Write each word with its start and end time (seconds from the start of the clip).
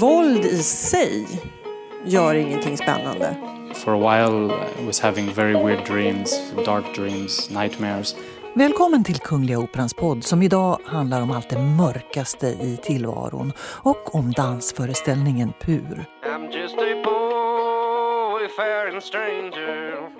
Våld 0.00 0.44
i 0.44 0.62
sig 0.62 1.26
gör 2.04 2.34
ingenting 2.34 2.76
spännande. 2.76 3.36
For 3.74 3.92
a 3.92 3.98
while 3.98 4.54
I 4.82 4.86
was 4.86 5.00
having 5.00 5.32
very 5.34 5.52
weird 5.52 5.86
dreams, 5.86 6.40
dark 6.64 6.94
dreams, 6.94 7.50
nightmares. 7.50 8.16
Välkommen 8.56 9.04
till 9.04 9.18
Kungliga 9.18 9.58
Operans 9.58 9.94
podd 9.94 10.24
som 10.24 10.42
idag 10.42 10.78
handlar 10.84 11.22
om 11.22 11.30
allt 11.30 11.50
det 11.50 11.58
mörkaste 11.58 12.46
i 12.46 12.78
tillvaron 12.82 13.52
och 13.60 14.14
om 14.14 14.32
dansföreställningen 14.32 15.52
Pur. 15.60 16.04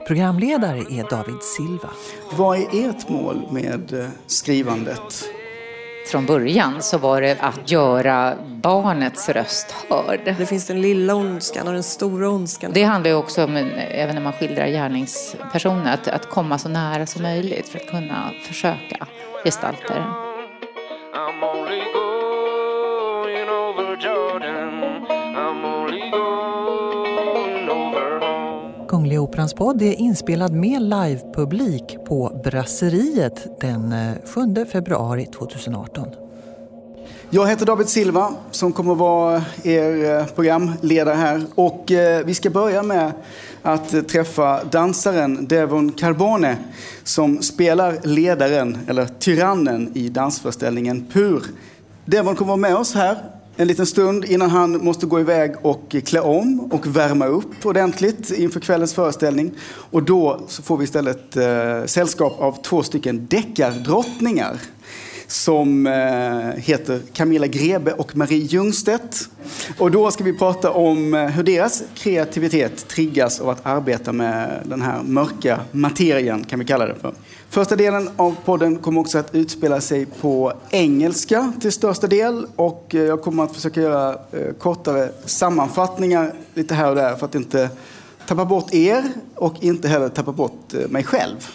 Programledare 0.07 0.79
är 0.79 1.11
David 1.11 1.43
Silva. 1.43 1.91
Vad 2.33 2.59
är 2.59 2.91
ert 2.91 3.09
mål 3.09 3.49
med 3.53 3.93
eh, 3.93 4.09
skrivandet? 4.27 5.25
Från 6.07 6.27
början 6.27 6.83
så 6.83 6.99
var 6.99 7.21
det 7.21 7.37
att 7.41 7.71
göra 7.71 8.35
barnets 8.47 9.29
röst 9.29 9.75
hörd. 9.89 10.21
Det 10.25 10.47
finns 10.47 10.67
den 10.67 10.83
lilla 10.83 11.15
ondskan 11.15 11.67
och 11.67 11.73
den 11.73 11.83
stora 11.83 12.29
ondskan. 12.29 12.71
Det 12.75 12.83
handlar 12.83 13.11
ju 13.11 13.17
också 13.17 13.45
om, 13.45 13.57
även 13.77 14.15
när 14.15 14.23
man 14.23 14.33
skildrar 14.33 14.67
gärningspersoner, 14.67 15.95
att, 15.95 16.09
att 16.09 16.31
komma 16.31 16.59
så 16.59 16.69
nära 16.69 17.07
som 17.07 17.23
möjligt 17.23 17.69
för 17.69 17.79
att 17.79 17.87
kunna 17.87 18.31
försöka 18.47 19.07
gestalta 19.45 19.95
det. 19.95 20.24
Operans 29.35 29.55
podd 29.55 29.83
är 29.83 29.93
inspelad 29.93 30.53
med 30.53 30.83
livepublik 30.83 31.97
på 32.07 32.41
Brasseriet 32.45 33.61
den 33.61 33.93
eh, 33.93 34.15
7 34.25 34.67
februari 34.73 35.27
2018. 35.27 36.09
Jag 37.31 37.47
heter 37.47 37.67
David 37.67 37.89
Silva 37.89 38.35
som 38.51 38.73
kommer 38.73 38.93
att 38.93 38.99
vara 38.99 39.37
eh, 39.37 39.73
er 39.73 40.19
eh, 40.21 40.27
programledare 40.27 41.15
här. 41.15 41.47
Och 41.55 41.93
eh, 41.93 42.25
vi 42.25 42.35
ska 42.35 42.51
börja 42.51 42.83
med 42.83 43.13
att 43.63 44.09
träffa 44.09 44.65
dansaren 44.65 45.47
Devon 45.47 45.93
Carbone 45.93 46.57
som 47.05 47.43
spelar 47.43 47.99
ledaren, 48.03 48.79
eller 48.89 49.07
tyrannen, 49.07 49.91
i 49.95 50.09
dansföreställningen 50.09 51.07
Pur. 51.13 51.43
Devon 52.05 52.37
kommer 52.37 52.49
vara 52.49 52.57
med 52.57 52.77
oss 52.77 52.95
här 52.95 53.34
en 53.57 53.69
liten 53.69 53.87
stund 53.87 54.25
innan 54.25 54.51
han 54.51 54.85
måste 54.85 55.07
gå 55.07 55.21
iväg 55.21 55.55
och 55.63 55.97
klä 56.05 56.21
om 56.21 56.61
och 56.61 56.97
värma 56.97 57.27
upp 57.27 57.67
ordentligt 57.67 58.31
inför 58.31 58.61
kvällens 58.61 58.95
föreställning. 58.95 59.53
Och 59.91 60.03
då 60.03 60.41
så 60.49 60.63
får 60.63 60.77
vi 60.77 60.85
istället 60.85 61.37
eh, 61.37 61.85
sällskap 61.85 62.41
av 62.41 62.63
två 62.63 62.83
stycken 62.83 63.27
deckardrottningar 63.27 64.57
som 65.27 65.87
eh, 65.87 66.63
heter 66.63 67.01
Camilla 67.13 67.47
Grebe 67.47 67.93
och 67.93 68.17
Marie 68.17 68.45
Ljungstedt. 68.45 69.29
Och 69.79 69.91
då 69.91 70.11
ska 70.11 70.25
vi 70.25 70.33
prata 70.33 70.71
om 70.71 71.15
eh, 71.15 71.27
hur 71.27 71.43
deras 71.43 71.83
kreativitet 71.95 72.89
triggas 72.89 73.41
av 73.41 73.49
att 73.49 73.67
arbeta 73.67 74.13
med 74.13 74.63
den 74.65 74.83
här 74.83 75.03
mörka 75.03 75.61
materien, 75.71 76.45
kan 76.45 76.59
vi 76.59 76.65
kalla 76.65 76.87
det 76.87 76.95
för. 76.95 77.15
Första 77.55 77.77
delen 77.77 78.11
av 78.17 78.37
podden 78.45 78.77
kommer 78.77 79.01
också 79.01 79.19
att 79.19 79.35
utspela 79.35 79.81
sig 79.81 80.07
på 80.07 80.53
engelska 80.71 81.53
till 81.61 81.73
största 81.73 82.07
del 82.07 82.47
och 82.57 82.95
eh, 82.95 83.03
jag 83.03 83.23
kommer 83.23 83.45
att 83.45 83.55
försöka 83.55 83.81
göra 83.81 84.19
eh, 84.33 84.53
kortare 84.59 85.11
sammanfattningar 85.25 86.35
lite 86.55 86.75
här 86.75 86.91
och 86.91 86.97
där 86.97 87.17
för 87.17 87.27
att 87.27 87.35
inte 87.35 87.71
tappa 88.27 88.45
bort 88.45 88.75
er 88.75 89.05
och 89.35 89.55
inte 89.65 89.89
heller 89.89 90.09
tappa 90.09 90.33
bort 90.33 90.75
eh, 90.75 90.89
mig 90.89 91.05
själv. 91.05 91.49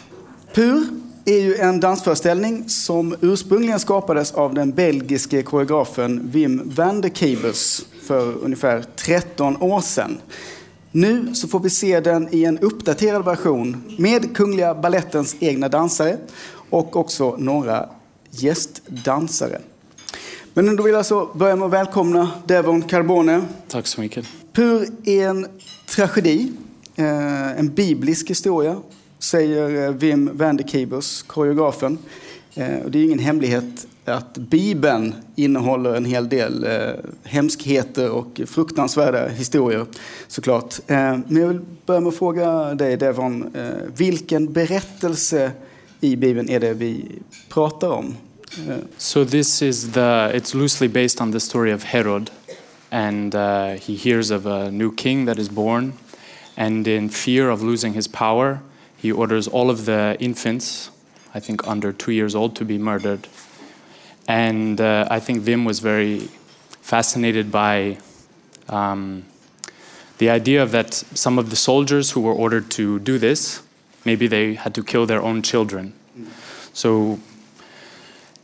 Pur 0.53 0.83
är 1.25 1.39
ju 1.39 1.55
en 1.55 1.79
dansföreställning 1.79 2.69
som 2.69 3.15
ursprungligen 3.21 3.79
skapades 3.79 4.31
av 4.31 4.53
den 4.53 4.71
belgiske 4.71 5.43
koreografen 5.43 6.31
Wim 6.31 6.71
van 6.75 7.01
de 7.01 7.09
Kebus 7.09 7.85
för 8.07 8.43
ungefär 8.43 8.83
13 8.95 9.61
år 9.61 9.81
sedan. 9.81 10.17
Nu 10.91 11.35
så 11.35 11.47
får 11.47 11.59
vi 11.59 11.69
se 11.69 11.99
den 11.99 12.27
i 12.31 12.43
en 12.43 12.59
uppdaterad 12.59 13.25
version 13.25 13.83
med 13.97 14.35
Kungliga 14.35 14.75
Ballettens 14.75 15.35
egna 15.39 15.69
dansare 15.69 16.17
och 16.69 16.95
också 16.95 17.35
några 17.37 17.89
gästdansare. 18.29 19.61
Men 20.53 20.75
då 20.75 20.83
vill 20.83 20.91
jag 20.91 20.97
alltså 20.97 21.29
börja 21.33 21.55
med 21.55 21.65
att 21.65 21.73
välkomna 21.73 22.31
Devon 22.45 22.81
Carbone. 22.81 23.41
Tack 23.67 23.87
så 23.87 24.01
mycket. 24.01 24.25
Pur 24.53 24.87
är 25.05 25.27
en 25.27 25.47
tragedi, 25.95 26.51
eh, 26.95 27.59
en 27.59 27.69
biblisk 27.69 28.29
historia 28.29 28.77
säger 29.19 29.85
eh, 29.85 29.91
Wim 29.91 30.37
Wendekibus, 30.37 31.23
koreografen. 31.23 31.97
Eh, 32.55 32.85
det 32.87 32.99
är 32.99 33.03
ingen 33.03 33.19
hemlighet 33.19 33.87
att 34.09 34.37
Bibeln 34.37 35.15
innehåller 35.35 35.95
en 35.95 36.05
hel 36.05 36.29
del 36.29 36.63
eh, 36.63 36.89
hemskheter 37.23 38.09
och 38.09 38.41
fruktansvärda 38.45 39.27
historier 39.27 39.85
såklart. 40.27 40.79
Eh, 40.87 40.95
Men 40.95 41.37
jag 41.41 41.47
vill 41.47 41.59
börja 41.85 41.99
med 41.99 42.09
att 42.09 42.15
fråga 42.15 42.75
dig 42.75 42.97
Devon, 42.97 43.55
eh, 43.55 43.63
vilken 43.97 44.53
berättelse 44.53 45.51
i 46.01 46.15
Bibeln 46.15 46.49
är 46.49 46.59
det 46.59 46.73
vi 46.73 47.05
pratar 47.49 47.89
om? 47.89 48.15
Eh. 48.67 48.75
So 48.97 49.25
this 49.25 49.61
is 49.61 49.91
the, 49.91 49.99
it's 49.99 50.57
loosely 50.57 50.87
based 50.87 51.21
on 51.21 51.31
the 51.31 51.39
story 51.39 51.73
of 51.73 51.83
Herod 51.83 52.31
and 52.89 53.35
uh, 53.35 53.41
he 53.81 53.95
hears 53.95 54.31
of 54.31 54.45
a 54.45 54.69
new 54.71 54.95
king 54.97 55.25
that 55.25 55.37
is 55.37 55.49
born 55.49 55.93
and 56.55 56.87
in 56.87 57.09
fear 57.09 57.49
of 57.49 57.61
losing 57.61 57.93
his 57.93 58.07
power 58.07 58.57
he 59.01 59.11
orders 59.11 59.47
all 59.47 59.69
of 59.69 59.85
the 59.85 60.17
infants, 60.19 60.91
I 61.33 61.39
think 61.39 61.65
under 61.67 61.93
two 61.93 62.11
years 62.11 62.35
old, 62.35 62.55
to 62.57 62.65
be 62.65 62.77
murdered. 62.77 63.27
And 64.29 64.79
uh, 64.79 65.07
I 65.09 65.19
think 65.19 65.41
Vim 65.41 65.65
was 65.65 65.79
very 65.79 66.29
fascinated 66.81 67.51
by 67.51 67.97
um, 68.69 69.25
the 70.19 70.29
idea 70.29 70.67
that 70.67 70.93
some 70.93 71.39
of 71.39 71.49
the 71.49 71.55
soldiers 71.55 72.11
who 72.11 72.21
were 72.21 72.33
ordered 72.33 72.69
to 72.71 72.99
do 72.99 73.17
this, 73.17 73.63
maybe 74.05 74.27
they 74.27 74.53
had 74.53 74.75
to 74.75 74.83
kill 74.83 75.07
their 75.07 75.23
own 75.23 75.41
children. 75.41 75.93
So, 76.73 77.19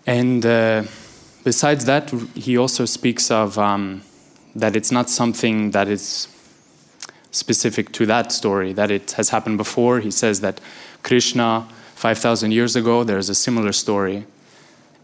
and 0.08 0.44
uh, 0.44 0.86
besides 1.44 1.86
that, 1.86 2.10
he 2.34 2.58
also 2.58 2.86
speaks 2.86 3.30
of 3.30 3.60
um, 3.60 4.02
that 4.56 4.76
it's 4.76 4.92
not 4.92 5.08
something 5.08 5.70
that 5.72 5.88
is 5.88 6.28
specific 7.30 7.92
to 7.92 8.08
that 8.08 8.32
story, 8.32 8.74
that 8.74 8.90
it 8.90 9.12
has 9.12 9.30
happened 9.30 9.58
before. 9.60 10.00
He 10.00 10.10
says 10.10 10.42
that 10.42 10.60
Krishna, 11.04 11.68
5,000 11.94 12.52
years 12.54 12.76
ago, 12.76 13.04
there's 13.04 13.30
a 13.30 13.36
similar 13.36 13.72
story. 13.72 14.26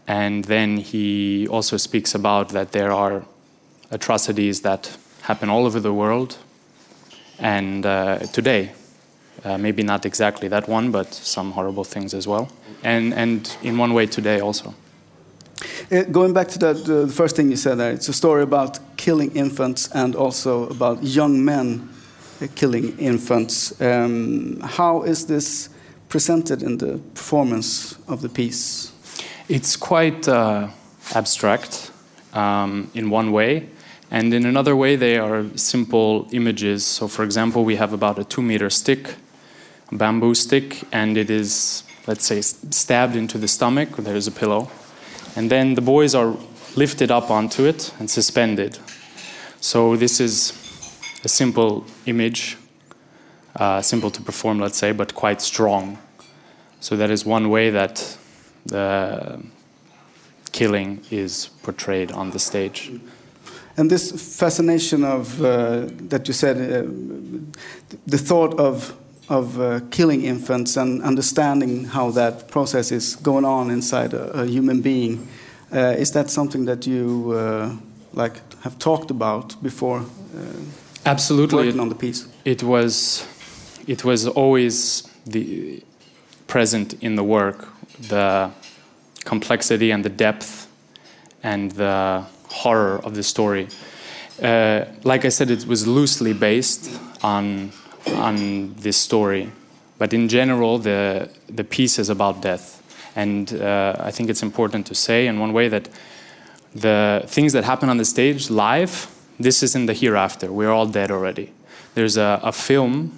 And 0.06 0.44
then 0.44 0.76
he 0.78 1.46
also 1.48 1.76
speaks 1.76 2.14
about 2.14 2.48
that 2.50 2.72
there 2.72 2.92
are 2.92 3.22
atrocities 3.90 4.62
that 4.62 4.96
happen 5.22 5.48
all 5.48 5.66
over 5.66 5.80
the 5.80 5.92
world. 5.92 6.38
And 7.38 7.86
uh, 7.86 8.18
today, 8.32 8.72
uh, 9.44 9.58
maybe 9.58 9.82
not 9.82 10.04
exactly 10.04 10.48
that 10.48 10.68
one, 10.68 10.90
but 10.90 11.14
some 11.14 11.52
horrible 11.52 11.84
things 11.84 12.14
as 12.14 12.26
well. 12.26 12.48
And, 12.82 13.14
and 13.14 13.56
in 13.62 13.78
one 13.78 13.94
way, 13.94 14.06
today 14.06 14.40
also. 14.40 14.74
Uh, 15.90 16.02
going 16.02 16.32
back 16.32 16.48
to 16.48 16.58
that, 16.58 16.76
uh, 16.76 17.06
the 17.06 17.12
first 17.12 17.36
thing 17.36 17.50
you 17.50 17.56
said 17.56 17.76
there, 17.76 17.92
it's 17.92 18.08
a 18.08 18.12
story 18.12 18.42
about 18.42 18.78
killing 18.96 19.30
infants 19.36 19.88
and 19.94 20.16
also 20.16 20.68
about 20.68 21.02
young 21.02 21.44
men 21.44 21.88
killing 22.54 22.98
infants. 22.98 23.80
Um, 23.80 24.60
how 24.60 25.02
is 25.02 25.26
this 25.26 25.68
presented 26.08 26.62
in 26.62 26.78
the 26.78 26.98
performance 27.14 27.96
of 28.08 28.20
the 28.22 28.28
piece? 28.28 28.92
It's 29.48 29.76
quite 29.76 30.28
uh, 30.28 30.68
abstract 31.14 31.90
um, 32.32 32.90
in 32.94 33.10
one 33.10 33.32
way, 33.32 33.68
and 34.10 34.32
in 34.32 34.46
another 34.46 34.76
way, 34.76 34.96
they 34.96 35.18
are 35.18 35.44
simple 35.56 36.28
images. 36.32 36.86
So, 36.86 37.08
for 37.08 37.24
example, 37.24 37.64
we 37.64 37.76
have 37.76 37.92
about 37.92 38.18
a 38.18 38.24
two 38.24 38.42
meter 38.42 38.70
stick, 38.70 39.16
bamboo 39.90 40.34
stick, 40.34 40.82
and 40.92 41.16
it 41.16 41.30
is, 41.30 41.84
let's 42.06 42.24
say, 42.24 42.40
stabbed 42.40 43.16
into 43.16 43.38
the 43.38 43.48
stomach. 43.48 43.96
There's 43.96 44.26
a 44.26 44.32
pillow. 44.32 44.70
And 45.34 45.50
then 45.50 45.74
the 45.74 45.80
boys 45.80 46.14
are 46.14 46.36
lifted 46.76 47.10
up 47.10 47.30
onto 47.30 47.64
it 47.64 47.92
and 47.98 48.08
suspended. 48.10 48.78
So, 49.60 49.96
this 49.96 50.20
is 50.20 50.52
a 51.24 51.28
simple 51.28 51.84
image, 52.06 52.56
uh, 53.56 53.80
simple 53.82 54.10
to 54.10 54.20
perform, 54.20 54.58
let's 54.60 54.78
say, 54.78 54.92
but 54.92 55.14
quite 55.14 55.40
strong. 55.40 55.98
So 56.80 56.96
that 56.96 57.10
is 57.10 57.24
one 57.24 57.48
way 57.48 57.70
that 57.70 58.18
the 58.66 59.40
killing 60.52 61.00
is 61.10 61.50
portrayed 61.62 62.12
on 62.12 62.30
the 62.30 62.38
stage. 62.38 62.92
And 63.76 63.90
this 63.90 64.12
fascination 64.38 65.04
of 65.04 65.40
uh, 65.40 65.86
that 66.08 66.28
you 66.28 66.34
said, 66.34 66.56
uh, 66.56 66.88
the 68.06 68.18
thought 68.18 68.58
of 68.60 68.94
of 69.28 69.58
uh, 69.58 69.80
killing 69.90 70.24
infants 70.24 70.76
and 70.76 71.02
understanding 71.02 71.84
how 71.84 72.10
that 72.10 72.48
process 72.48 72.92
is 72.92 73.16
going 73.16 73.44
on 73.44 73.70
inside 73.70 74.12
a, 74.12 74.42
a 74.42 74.46
human 74.46 74.82
being, 74.82 75.26
uh, 75.72 75.94
is 75.98 76.10
that 76.12 76.28
something 76.28 76.66
that 76.66 76.86
you 76.86 77.32
uh, 77.32 77.74
like 78.12 78.40
have 78.62 78.78
talked 78.78 79.10
about 79.10 79.56
before? 79.62 80.04
Absolutely. 81.04 81.66
Working 81.66 81.80
on 81.80 81.88
the 81.88 81.94
piece. 81.94 82.28
It 82.44 82.62
was, 82.62 83.26
it 83.86 84.04
was 84.04 84.26
always 84.26 85.02
the 85.26 85.82
present 86.52 86.94
in 87.00 87.16
the 87.16 87.24
work, 87.24 87.66
the 88.08 88.50
complexity 89.24 89.90
and 89.90 90.04
the 90.04 90.10
depth 90.10 90.68
and 91.42 91.70
the 91.72 92.22
horror 92.48 93.00
of 93.04 93.14
the 93.14 93.22
story. 93.22 93.66
Uh, 94.42 94.84
like 95.02 95.24
I 95.24 95.30
said, 95.30 95.50
it 95.50 95.66
was 95.66 95.86
loosely 95.86 96.34
based 96.34 96.90
on 97.22 97.72
on 98.06 98.74
this 98.82 98.96
story, 98.96 99.50
but 99.98 100.12
in 100.12 100.28
general, 100.28 100.78
the 100.78 101.28
the 101.56 101.64
piece 101.64 102.02
is 102.02 102.10
about 102.10 102.42
death, 102.42 102.82
and 103.16 103.52
uh, 103.54 104.08
I 104.08 104.10
think 104.12 104.28
it's 104.28 104.42
important 104.42 104.86
to 104.86 104.94
say 104.94 105.26
in 105.26 105.40
one 105.40 105.52
way 105.52 105.68
that 105.68 105.88
the 106.74 107.22
things 107.26 107.52
that 107.52 107.64
happen 107.64 107.88
on 107.88 107.98
the 107.98 108.04
stage 108.04 108.50
live, 108.50 109.06
this 109.40 109.62
is 109.62 109.74
in 109.74 109.86
the 109.86 109.94
hereafter. 109.94 110.52
We're 110.52 110.72
all 110.72 110.86
dead 110.86 111.10
already. 111.10 111.48
There's 111.94 112.16
a, 112.16 112.40
a 112.42 112.52
film, 112.52 113.10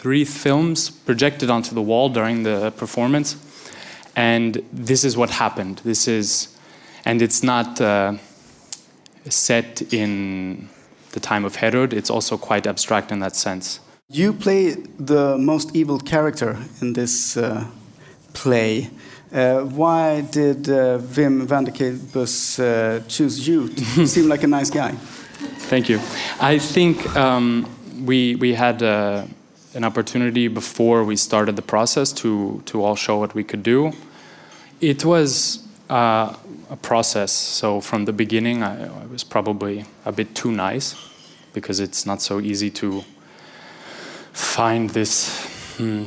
three 0.00 0.24
films 0.24 0.90
projected 0.90 1.50
onto 1.50 1.74
the 1.74 1.82
wall 1.82 2.08
during 2.08 2.44
the 2.44 2.70
performance, 2.76 3.36
and 4.14 4.62
this 4.72 5.04
is 5.04 5.16
what 5.16 5.30
happened. 5.30 5.80
This 5.84 6.08
is, 6.08 6.48
and 7.04 7.20
it's 7.22 7.42
not. 7.42 7.80
Uh, 7.80 8.14
set 9.30 9.82
in 9.92 10.68
the 11.12 11.20
time 11.20 11.44
of 11.44 11.56
Herod, 11.56 11.92
it's 11.92 12.10
also 12.10 12.36
quite 12.36 12.66
abstract 12.66 13.12
in 13.12 13.20
that 13.20 13.36
sense. 13.36 13.80
You 14.10 14.32
play 14.32 14.76
the 14.98 15.36
most 15.38 15.76
evil 15.76 15.98
character 15.98 16.56
in 16.80 16.94
this 16.94 17.36
uh, 17.36 17.66
play. 18.32 18.90
Uh, 19.32 19.60
why 19.60 20.22
did 20.22 20.68
uh, 20.68 20.98
Wim 20.98 21.46
van 21.46 21.64
der 21.64 21.72
Keepers 21.72 22.58
uh, 22.58 23.02
choose 23.06 23.46
you? 23.46 23.70
You 23.96 24.06
seem 24.14 24.28
like 24.28 24.42
a 24.44 24.46
nice 24.46 24.70
guy. 24.70 24.92
Thank 25.68 25.88
you. 25.90 26.00
I 26.40 26.58
think 26.58 27.14
um, 27.14 27.66
we, 28.06 28.36
we 28.36 28.54
had 28.54 28.82
uh, 28.82 29.26
an 29.78 29.84
opportunity 29.84 30.48
before 30.48 31.04
we 31.04 31.14
started 31.14 31.54
the 31.54 31.62
process 31.62 32.12
to, 32.12 32.60
to 32.66 32.82
all 32.82 32.96
show 32.96 33.16
what 33.16 33.32
we 33.32 33.44
could 33.44 33.62
do. 33.62 33.92
It 34.80 35.04
was 35.04 35.64
uh, 35.88 36.34
a 36.68 36.76
process. 36.82 37.30
So 37.30 37.80
from 37.80 38.04
the 38.04 38.12
beginning, 38.12 38.64
I, 38.64 38.86
I, 38.86 39.06
was 39.06 39.22
probably 39.22 39.84
a 40.04 40.10
bit 40.10 40.34
too 40.34 40.50
nice 40.50 40.96
because 41.52 41.78
it's 41.78 42.04
not 42.04 42.20
so 42.20 42.40
easy 42.40 42.70
to 42.70 43.04
find 44.32 44.90
this 44.90 45.46
hmm, 45.76 46.06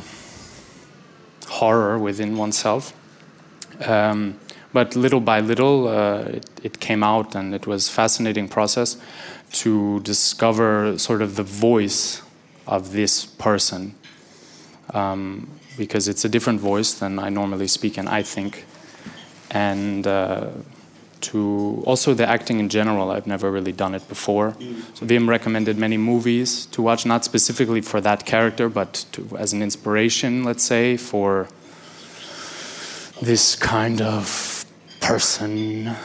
horror 1.47 1.97
within 1.97 2.35
oneself. 2.35 2.93
Um, 3.87 4.37
but 4.73 4.97
little 4.97 5.21
by 5.21 5.39
little, 5.39 5.87
uh, 5.87 6.23
it, 6.23 6.49
it, 6.61 6.79
came 6.81 7.03
out, 7.03 7.35
and 7.35 7.55
it 7.55 7.65
was 7.65 7.87
a 7.87 7.91
fascinating 7.91 8.49
process 8.49 8.97
to 9.63 10.01
discover 10.01 10.97
sort 10.97 11.21
of 11.21 11.37
the 11.37 11.43
voice 11.43 12.21
of 12.71 12.93
this 12.93 13.25
person, 13.25 13.93
um, 14.93 15.47
because 15.77 16.07
it's 16.07 16.25
a 16.25 16.29
different 16.29 16.59
voice 16.59 16.93
than 16.93 17.19
I 17.19 17.29
normally 17.29 17.67
speak, 17.67 17.97
and 17.97 18.09
I 18.09 18.23
think 18.23 18.65
and 19.51 20.07
uh, 20.07 20.47
to 21.19 21.83
also 21.85 22.13
the 22.13 22.27
acting 22.27 22.59
in 22.59 22.69
general. 22.69 23.11
I've 23.11 23.27
never 23.27 23.51
really 23.51 23.73
done 23.73 23.93
it 23.93 24.07
before. 24.07 24.55
So 24.93 25.05
Wim 25.05 25.27
recommended 25.27 25.77
many 25.77 25.97
movies 25.97 26.65
to 26.67 26.81
watch, 26.81 27.05
not 27.05 27.25
specifically 27.25 27.81
for 27.81 28.01
that 28.01 28.25
character, 28.25 28.69
but 28.69 29.05
to, 29.11 29.37
as 29.37 29.53
an 29.53 29.61
inspiration, 29.61 30.43
let's 30.43 30.63
say, 30.63 30.97
for 30.97 31.47
this 33.21 33.55
kind 33.55 34.01
of 34.01 34.65
person. 34.99 35.95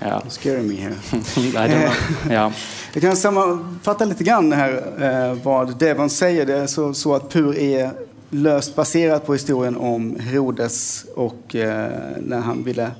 Yeah. 0.00 0.20
You're 0.22 0.30
scaring 0.30 0.68
me 0.68 0.74
here. 0.74 0.94
I 1.36 1.68
don't 1.68 1.80
know. 1.80 2.32
yeah. 2.32 2.52
Jag 2.92 3.02
kan 3.02 3.16
sammanfatta 3.16 4.04
lite 4.04 4.24
grann 4.24 4.52
här 4.52 4.82
eh, 5.00 5.34
vad 5.42 5.78
Devon 5.78 6.10
säger. 6.10 6.46
Det 6.46 6.54
är 6.54 6.66
så, 6.66 6.94
så 6.94 7.14
att 7.14 7.32
Pur 7.32 7.58
är 7.58 7.90
löst 8.30 8.76
baserat 8.76 9.26
på 9.26 9.32
historien 9.32 9.76
om 9.76 10.16
Herodes 10.20 11.06
och 11.14 11.56
eh, 11.56 11.90
när 12.20 12.40
han 12.40 12.64
ville 12.64 12.90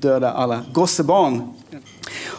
döda 0.00 0.30
alla 0.30 0.64
gossebarn. 0.72 1.52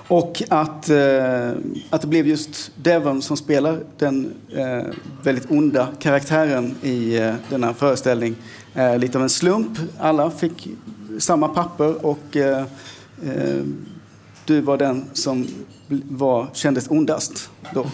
Och 0.08 0.44
att, 0.50 0.90
eh, 0.90 1.50
att 1.90 2.02
det 2.02 2.08
blev 2.08 2.28
just 2.28 2.72
Devon 2.76 3.22
som 3.22 3.38
spelar 3.38 3.80
den 3.98 4.34
eh, 4.56 4.84
väldigt 5.24 5.52
onda 5.52 5.88
karaktären 6.00 6.76
i 6.82 7.18
eh, 7.18 7.34
denna 7.50 7.74
föreställning. 7.74 8.36
Eh, 8.76 8.98
lite 8.98 9.18
av 9.18 9.24
en 9.24 9.30
slump. 9.30 9.80
Alla 10.00 10.32
fick 10.32 10.68
samma 11.20 11.48
papper 11.48 12.06
och 12.06 12.38
eh, 12.38 12.64
du 14.50 14.62
var 14.62 14.78
den 14.78 15.10
som 15.14 15.48
var, 16.10 16.48
kändes 16.54 16.88
ondast 16.88 17.50
då. 17.74 17.86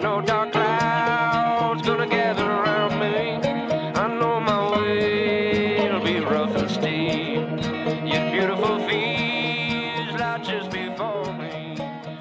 know 0.00 0.20
dark 0.26 0.52
clouds 0.52 1.88
gonna 1.88 2.06
gather 2.06 2.44
around 2.44 3.00
me. 3.00 3.34
I 3.94 4.06
know 4.18 4.40
my 4.40 4.70
way 4.70 5.90
will 5.90 6.04
be 6.04 6.20
rough 6.20 6.56
and 6.56 6.70
steep. 6.70 7.48
Yet 8.04 8.32
beautiful 8.32 8.78
fears 8.88 10.20
lie 10.20 10.38
just 10.44 10.70
before 10.70 11.32
me. 11.32 11.76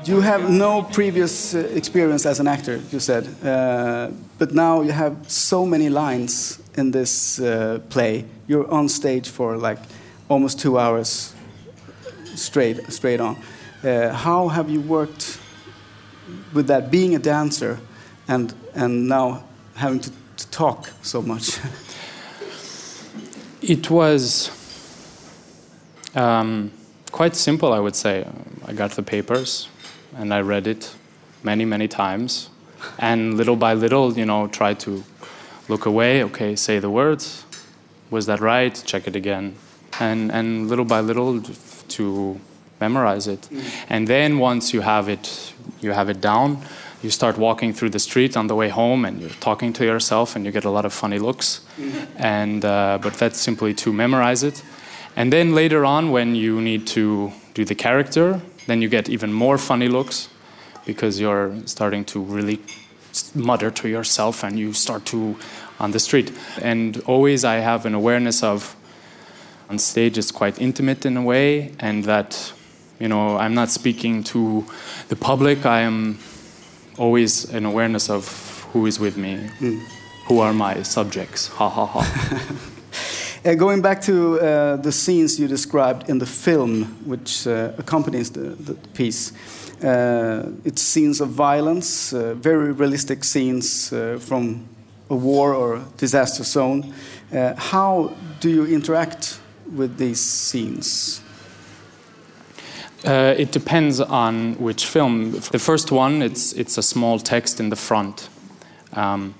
You 0.05 0.21
have 0.21 0.49
no 0.49 0.81
previous 0.81 1.53
uh, 1.53 1.59
experience 1.75 2.29
as 2.29 2.39
an 2.39 2.47
actor, 2.47 2.79
you 2.91 2.99
said, 2.99 3.27
uh, 3.43 4.09
but 4.39 4.51
now 4.51 4.81
you 4.81 4.91
have 4.91 5.15
so 5.27 5.65
many 5.65 5.89
lines 5.89 6.59
in 6.75 6.91
this 6.91 7.39
uh, 7.39 7.79
play. 7.89 8.25
You're 8.47 8.69
on 8.71 8.89
stage 8.89 9.29
for 9.29 9.57
like 9.57 9.79
almost 10.29 10.59
two 10.59 10.79
hours 10.79 11.33
straight, 12.35 12.91
straight 12.91 13.19
on. 13.19 13.37
Uh, 13.83 14.09
how 14.09 14.47
have 14.47 14.69
you 14.69 14.81
worked 14.81 15.39
with 16.53 16.67
that 16.67 16.89
being 16.89 17.15
a 17.15 17.19
dancer 17.19 17.79
and 18.27 18.53
and 18.73 19.07
now 19.07 19.43
having 19.75 19.99
to, 19.99 20.11
to 20.37 20.47
talk 20.49 20.89
so 21.01 21.21
much? 21.21 21.59
it 23.61 23.89
was 23.89 24.51
um, 26.15 26.71
quite 27.11 27.35
simple, 27.35 27.73
I 27.73 27.79
would 27.79 27.95
say. 27.95 28.27
I 28.65 28.73
got 28.73 28.91
the 28.91 29.03
papers 29.03 29.69
and 30.15 30.33
I 30.33 30.41
read 30.41 30.67
it 30.67 30.93
many, 31.43 31.65
many 31.65 31.87
times, 31.87 32.49
and 32.99 33.35
little 33.35 33.55
by 33.55 33.73
little, 33.73 34.13
you 34.13 34.25
know, 34.25 34.47
try 34.47 34.73
to 34.73 35.03
look 35.67 35.85
away. 35.85 36.23
Okay, 36.23 36.55
say 36.55 36.79
the 36.79 36.89
words. 36.89 37.45
Was 38.09 38.25
that 38.25 38.39
right? 38.39 38.83
Check 38.85 39.07
it 39.07 39.15
again, 39.15 39.55
and 39.99 40.31
and 40.31 40.69
little 40.69 40.85
by 40.85 41.01
little 41.01 41.41
to 41.89 42.39
memorize 42.79 43.27
it. 43.27 43.41
Mm. 43.41 43.63
And 43.89 44.07
then 44.07 44.39
once 44.39 44.73
you 44.73 44.81
have 44.81 45.09
it, 45.09 45.53
you 45.81 45.93
have 45.93 46.09
it 46.09 46.21
down. 46.21 46.59
You 47.03 47.11
start 47.11 47.37
walking 47.37 47.73
through 47.73 47.91
the 47.91 47.99
street 47.99 48.35
on 48.35 48.47
the 48.47 48.55
way 48.55 48.69
home, 48.69 49.05
and 49.05 49.19
you're 49.21 49.39
talking 49.39 49.73
to 49.73 49.85
yourself, 49.85 50.35
and 50.35 50.45
you 50.45 50.51
get 50.51 50.65
a 50.65 50.69
lot 50.69 50.85
of 50.85 50.93
funny 50.93 51.19
looks. 51.19 51.61
Mm. 51.77 52.07
And 52.17 52.65
uh, 52.65 52.99
but 53.01 53.13
that's 53.13 53.39
simply 53.39 53.73
to 53.75 53.93
memorize 53.93 54.43
it. 54.43 54.63
And 55.15 55.31
then 55.31 55.55
later 55.55 55.83
on, 55.85 56.11
when 56.11 56.35
you 56.35 56.61
need 56.61 56.85
to 56.87 57.31
do 57.53 57.65
the 57.65 57.75
character, 57.75 58.39
then 58.67 58.81
you 58.81 58.89
get 58.89 59.09
even 59.09 59.33
more 59.33 59.57
funny 59.57 59.87
looks 59.87 60.29
because 60.85 61.19
you're 61.19 61.51
starting 61.65 62.05
to 62.05 62.19
really 62.19 62.59
mutter 63.33 63.71
to 63.71 63.87
yourself, 63.89 64.43
and 64.43 64.59
you 64.59 64.73
start 64.73 65.05
to 65.05 65.35
on 65.79 65.91
the 65.91 65.99
street. 65.99 66.31
And 66.61 67.01
always, 67.05 67.43
I 67.43 67.55
have 67.55 67.85
an 67.85 67.93
awareness 67.93 68.43
of 68.43 68.75
on 69.69 69.79
stage 69.79 70.17
it's 70.17 70.31
quite 70.31 70.61
intimate 70.61 71.05
in 71.05 71.17
a 71.17 71.21
way, 71.21 71.73
and 71.79 72.05
that 72.05 72.53
you 72.99 73.07
know, 73.07 73.37
I'm 73.37 73.53
not 73.53 73.69
speaking 73.69 74.23
to 74.25 74.65
the 75.09 75.15
public. 75.15 75.65
I 75.65 75.81
am 75.81 76.19
always 76.97 77.45
an 77.53 77.65
awareness 77.65 78.09
of 78.09 78.27
who 78.73 78.85
is 78.85 78.99
with 78.99 79.17
me, 79.17 79.49
mm. 79.59 79.79
who 80.27 80.39
are 80.39 80.53
my 80.53 80.81
subjects. 80.83 81.47
Ha 81.47 81.69
ha 81.69 81.85
ha. 81.85 82.59
uh, 83.45 83.53
going 83.53 83.81
back 83.81 84.01
to 84.01 84.39
uh, 84.39 84.75
the 84.77 84.91
scenes 84.91 85.39
you 85.39 85.47
described 85.47 86.09
in 86.09 86.17
the 86.17 86.25
film, 86.25 86.85
which 87.05 87.45
uh, 87.45 87.71
accompanies 87.77 88.31
the, 88.31 88.49
the 88.49 88.73
piece, 88.93 89.31
uh, 89.83 90.51
it's 90.65 90.81
scenes 90.81 91.21
of 91.21 91.29
violence, 91.29 92.13
uh, 92.13 92.33
very 92.33 92.71
realistic 92.71 93.23
scenes 93.23 93.93
uh, 93.93 94.17
from 94.19 94.67
a 95.09 95.15
war 95.15 95.53
or 95.53 95.83
disaster 95.97 96.43
zone. 96.43 96.93
how 97.31 98.13
do 98.39 98.49
you 98.49 98.65
interact 98.65 99.39
with 99.75 99.97
these 99.97 100.19
scenes? 100.19 101.21
Uh, 103.05 103.35
it 103.37 103.51
depends 103.51 104.01
on 104.01 104.55
which 104.55 104.85
film. 104.85 105.31
The 105.31 105.59
first 105.59 105.91
one, 105.91 106.21
it's 106.21 106.51
it's 106.53 106.77
a 106.77 106.81
small 106.81 107.19
text 107.19 107.59
in 107.59 107.69
the 107.69 107.75
front, 107.75 108.29
um, 108.93 109.35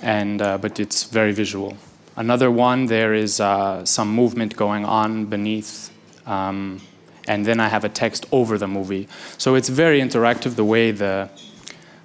and 0.00 0.40
uh, 0.40 0.58
but 0.58 0.78
it's 0.78 1.04
very 1.04 1.32
visual. 1.32 1.76
Another 2.16 2.50
one, 2.50 2.86
there 2.86 3.12
is 3.12 3.40
uh, 3.40 3.84
some 3.84 4.08
movement 4.08 4.54
going 4.54 4.84
on 4.84 5.26
beneath, 5.26 5.90
um, 6.26 6.80
and 7.26 7.44
then 7.44 7.58
I 7.58 7.68
have 7.68 7.84
a 7.84 7.88
text 7.88 8.26
over 8.30 8.56
the 8.58 8.68
movie. 8.68 9.08
So 9.38 9.56
it's 9.56 9.68
very 9.68 10.00
interactive 10.00 10.54
the 10.54 10.64
way 10.64 10.92
the 10.92 11.28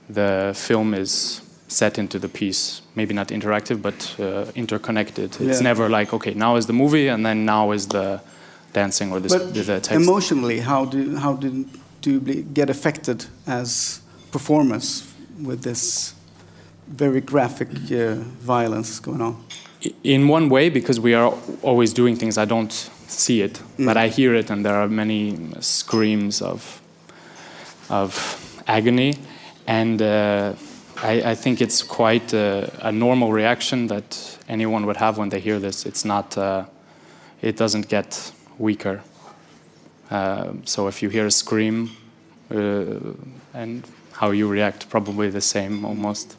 the 0.10 0.54
film 0.56 0.96
is 0.96 1.42
set 1.70 1.98
into 1.98 2.20
the 2.20 2.28
piece. 2.28 2.82
Maybe 2.96 3.14
not 3.14 3.30
interactive, 3.30 3.82
but 3.82 4.16
uh, 4.20 4.52
interconnected. 4.56 5.40
It's 5.40 5.60
yeah. 5.60 5.60
never 5.62 5.88
like 5.88 6.14
okay, 6.14 6.34
now 6.34 6.58
is 6.58 6.66
the 6.66 6.74
movie, 6.74 7.08
and 7.08 7.26
then 7.26 7.46
now 7.46 7.72
is 7.72 7.88
the 7.88 8.22
dancing 8.74 9.12
or 9.12 9.20
this, 9.20 9.34
but 9.34 9.54
the 9.54 9.64
text. 9.64 9.92
Emotionally, 9.92 10.60
how 10.60 10.86
do 10.86 11.16
how 11.16 11.34
do 11.34 11.66
do 12.02 12.12
you 12.12 12.44
get 12.54 12.70
affected 12.70 13.26
as 13.48 14.02
performers 14.32 15.04
with 15.42 15.64
this 15.64 16.14
very 16.88 17.22
graphic 17.22 17.70
uh, 17.92 18.16
violence 18.42 19.00
going 19.00 19.22
on? 19.22 19.36
In 20.04 20.28
one 20.28 20.50
way, 20.50 20.70
because 20.70 21.00
we 21.00 21.14
are 21.14 21.34
always 21.62 21.94
doing 21.94 22.18
things, 22.18 22.38
I 22.38 22.46
don't 22.46 22.72
see 23.08 23.42
it, 23.42 23.62
but 23.78 23.96
I 23.96 24.10
hear 24.10 24.36
it, 24.36 24.50
and 24.50 24.66
there 24.66 24.76
are 24.76 24.90
many 24.90 25.38
screams 25.62 26.42
of 26.42 26.82
of 27.90 28.62
agony, 28.68 29.14
and 29.68 30.02
uh, 30.02 30.54
I, 31.02 31.32
I 31.32 31.36
think 31.36 31.62
it's 31.62 31.82
quite 31.82 32.34
a, 32.34 32.70
a 32.82 32.92
normal 32.92 33.32
reaction 33.32 33.88
that 33.88 34.38
anyone 34.50 34.86
would 34.86 34.98
have 34.98 35.18
when 35.18 35.30
they 35.30 35.40
hear 35.40 35.60
this. 35.60 35.86
It's 35.86 36.04
not, 36.04 36.38
uh, 36.38 36.66
it 37.42 37.56
doesn't 37.56 37.88
get 37.88 38.32
weaker. 38.58 39.02
Uh, 40.12 40.54
so 40.66 40.88
if 40.88 41.02
you 41.02 41.10
hear 41.10 41.26
a 41.26 41.32
scream, 41.32 41.92
uh, 42.52 42.96
and 43.54 43.84
how 44.12 44.32
you 44.32 44.48
react, 44.48 44.90
probably 44.90 45.30
the 45.30 45.42
same 45.42 45.86
almost. 45.86 46.36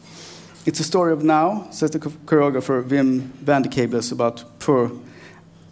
It's 0.66 0.80
a 0.80 0.84
story 0.84 1.12
of 1.12 1.24
now, 1.24 1.68
says 1.70 1.92
the 1.92 1.98
choreographer 1.98 2.82
Wim 2.82 3.30
van 3.42 3.62
de 3.62 3.68
Kabels 3.70 4.12
about 4.12 4.44
poor. 4.58 4.92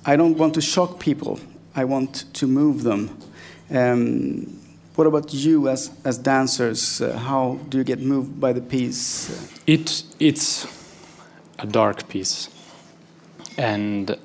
I 0.06 0.16
don't 0.16 0.38
want 0.38 0.54
to 0.54 0.62
shock 0.62 0.98
people. 0.98 1.38
I 1.74 1.84
want 1.84 2.24
to 2.32 2.46
move 2.46 2.84
them. 2.84 3.10
Um, 3.70 4.57
what 4.98 5.06
about 5.06 5.32
you 5.32 5.68
as, 5.68 5.92
as 6.04 6.18
dancers? 6.18 7.00
Uh, 7.00 7.16
how 7.16 7.60
do 7.68 7.78
you 7.78 7.84
get 7.84 8.00
moved 8.00 8.40
by 8.40 8.52
the 8.52 8.60
piece? 8.60 9.30
It 9.64 10.02
it's 10.18 10.66
a 11.60 11.66
dark 11.66 12.08
piece, 12.08 12.48
and 13.56 14.16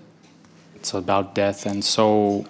it's 0.76 0.96
about 0.96 1.36
death. 1.36 1.68
And 1.68 1.86
so, 1.86 2.48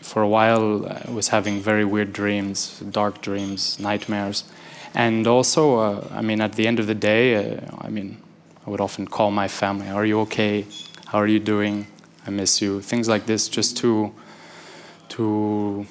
for 0.00 0.22
a 0.22 0.28
while, 0.28 0.86
I 0.88 1.10
was 1.10 1.28
having 1.28 1.60
very 1.60 1.84
weird 1.84 2.14
dreams, 2.14 2.80
dark 2.90 3.20
dreams, 3.20 3.78
nightmares, 3.78 4.44
and 4.94 5.26
also, 5.26 5.78
uh, 5.78 6.08
I 6.12 6.22
mean, 6.22 6.40
at 6.40 6.54
the 6.54 6.66
end 6.66 6.80
of 6.80 6.86
the 6.86 6.94
day, 6.94 7.34
uh, 7.36 7.60
I 7.82 7.90
mean, 7.90 8.16
I 8.66 8.70
would 8.70 8.80
often 8.80 9.06
call 9.06 9.30
my 9.30 9.48
family, 9.48 9.90
"Are 9.90 10.06
you 10.06 10.20
okay? 10.20 10.64
How 11.08 11.18
are 11.18 11.28
you 11.28 11.40
doing? 11.40 11.86
I 12.26 12.30
miss 12.30 12.62
you." 12.62 12.80
Things 12.80 13.08
like 13.08 13.26
this, 13.26 13.46
just 13.46 13.76
to 13.82 14.10
to 15.10 15.86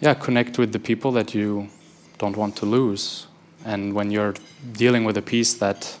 yeah 0.00 0.14
connect 0.14 0.58
with 0.58 0.72
the 0.72 0.78
people 0.78 1.12
that 1.12 1.34
you 1.34 1.68
don't 2.18 2.36
want 2.36 2.56
to 2.56 2.66
lose. 2.66 3.26
And 3.64 3.94
when 3.94 4.10
you're 4.10 4.34
dealing 4.72 5.04
with 5.04 5.16
a 5.16 5.22
piece 5.22 5.54
that 5.54 5.98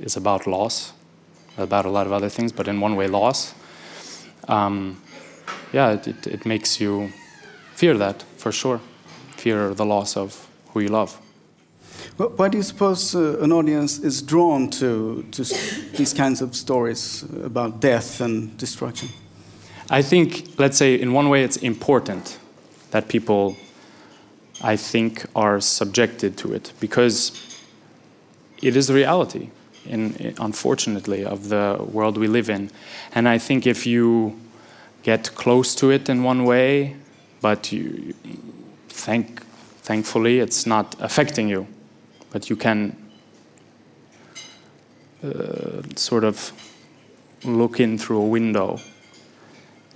is 0.00 0.16
about 0.16 0.46
loss 0.46 0.92
about 1.58 1.86
a 1.86 1.90
lot 1.90 2.06
of 2.06 2.12
other 2.12 2.28
things 2.28 2.52
but 2.52 2.68
in 2.68 2.80
one 2.80 2.96
way 2.96 3.06
loss 3.08 3.54
um, 4.48 5.00
yeah 5.72 5.92
it, 5.92 6.06
it, 6.06 6.26
it 6.26 6.46
makes 6.46 6.80
you 6.80 7.10
fear 7.74 7.96
that 7.96 8.24
for 8.36 8.52
sure. 8.52 8.80
Fear 9.36 9.74
the 9.74 9.84
loss 9.84 10.16
of 10.16 10.48
who 10.72 10.80
you 10.80 10.88
love. 10.88 11.18
Wh- 12.18 12.38
Why 12.38 12.48
do 12.48 12.58
you 12.58 12.62
suppose 12.62 13.14
uh, 13.14 13.38
an 13.40 13.52
audience 13.52 13.98
is 13.98 14.22
drawn 14.22 14.70
to, 14.70 15.22
to 15.32 15.44
these 15.96 16.12
kinds 16.14 16.42
of 16.42 16.54
stories 16.54 17.24
about 17.44 17.80
death 17.80 18.20
and 18.20 18.56
destruction? 18.58 19.08
I 19.90 20.02
think, 20.02 20.58
let's 20.58 20.76
say, 20.76 20.94
in 20.94 21.12
one 21.12 21.28
way, 21.28 21.44
it's 21.44 21.56
important 21.58 22.38
that 22.96 23.08
people, 23.08 23.58
I 24.62 24.74
think, 24.74 25.26
are 25.34 25.60
subjected 25.60 26.38
to 26.38 26.54
it 26.54 26.72
because 26.80 27.16
it 28.62 28.74
is 28.74 28.86
the 28.86 28.94
reality, 28.94 29.50
in, 29.84 30.34
unfortunately, 30.40 31.22
of 31.22 31.50
the 31.50 31.76
world 31.92 32.16
we 32.16 32.26
live 32.26 32.48
in. 32.48 32.70
And 33.14 33.28
I 33.28 33.36
think 33.36 33.66
if 33.66 33.86
you 33.86 34.40
get 35.02 35.34
close 35.34 35.74
to 35.74 35.90
it 35.90 36.08
in 36.08 36.22
one 36.22 36.44
way, 36.44 36.96
but 37.42 37.70
you, 37.70 38.14
thank, 38.88 39.44
thankfully, 39.82 40.38
it's 40.38 40.64
not 40.66 40.96
affecting 40.98 41.50
you, 41.50 41.66
but 42.30 42.48
you 42.48 42.56
can 42.56 42.96
uh, 45.22 45.82
sort 45.96 46.24
of 46.24 46.50
look 47.44 47.78
in 47.78 47.98
through 47.98 48.22
a 48.22 48.26
window 48.26 48.80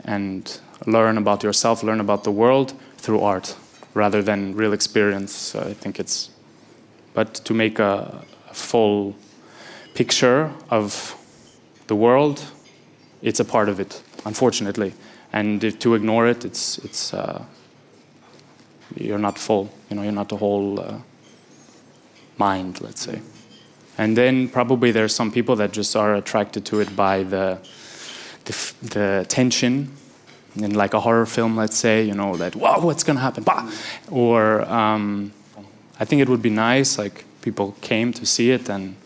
and 0.04 0.60
learn 0.86 1.16
about 1.16 1.42
yourself, 1.42 1.82
learn 1.82 2.00
about 2.00 2.24
the 2.24 2.32
world 2.32 2.74
through 3.00 3.20
art 3.20 3.56
rather 3.94 4.22
than 4.22 4.54
real 4.54 4.72
experience. 4.72 5.54
I 5.54 5.72
think 5.72 5.98
it's, 5.98 6.30
but 7.14 7.34
to 7.44 7.54
make 7.54 7.78
a, 7.78 8.24
a 8.48 8.54
full 8.54 9.16
picture 9.94 10.52
of 10.70 11.16
the 11.86 11.96
world, 11.96 12.44
it's 13.22 13.40
a 13.40 13.44
part 13.44 13.68
of 13.68 13.80
it, 13.80 14.02
unfortunately. 14.24 14.92
And 15.32 15.64
if, 15.64 15.78
to 15.80 15.94
ignore 15.94 16.28
it, 16.28 16.44
it's, 16.44 16.78
it's, 16.78 17.14
uh, 17.14 17.44
you're 18.96 19.18
not 19.18 19.38
full, 19.38 19.70
you 19.88 19.96
know, 19.96 20.02
you're 20.02 20.12
not 20.12 20.32
a 20.32 20.36
whole 20.36 20.80
uh, 20.80 20.98
mind, 22.38 22.80
let's 22.80 23.02
say. 23.02 23.20
And 23.98 24.16
then 24.16 24.48
probably 24.48 24.92
there's 24.92 25.14
some 25.14 25.30
people 25.30 25.56
that 25.56 25.72
just 25.72 25.94
are 25.96 26.14
attracted 26.14 26.64
to 26.66 26.80
it 26.80 26.96
by 26.96 27.22
the, 27.22 27.58
the, 28.44 28.72
the 28.82 29.26
tension 29.28 29.92
in 30.56 30.74
like 30.74 30.94
a 30.94 31.00
horror 31.00 31.26
film, 31.26 31.56
let's 31.56 31.76
say, 31.76 32.04
you 32.04 32.14
know, 32.14 32.36
that, 32.36 32.56
wow, 32.56 32.80
what's 32.80 33.04
going 33.04 33.16
to 33.16 33.22
happen? 33.22 33.44
Bah! 33.44 33.70
Or 34.10 34.62
um, 34.62 35.32
I 35.98 36.04
think 36.04 36.22
it 36.22 36.28
would 36.28 36.42
be 36.42 36.50
nice, 36.50 36.98
like 36.98 37.24
people 37.42 37.76
came 37.80 38.12
to 38.12 38.26
see 38.26 38.50
it 38.50 38.68
and 38.68 38.96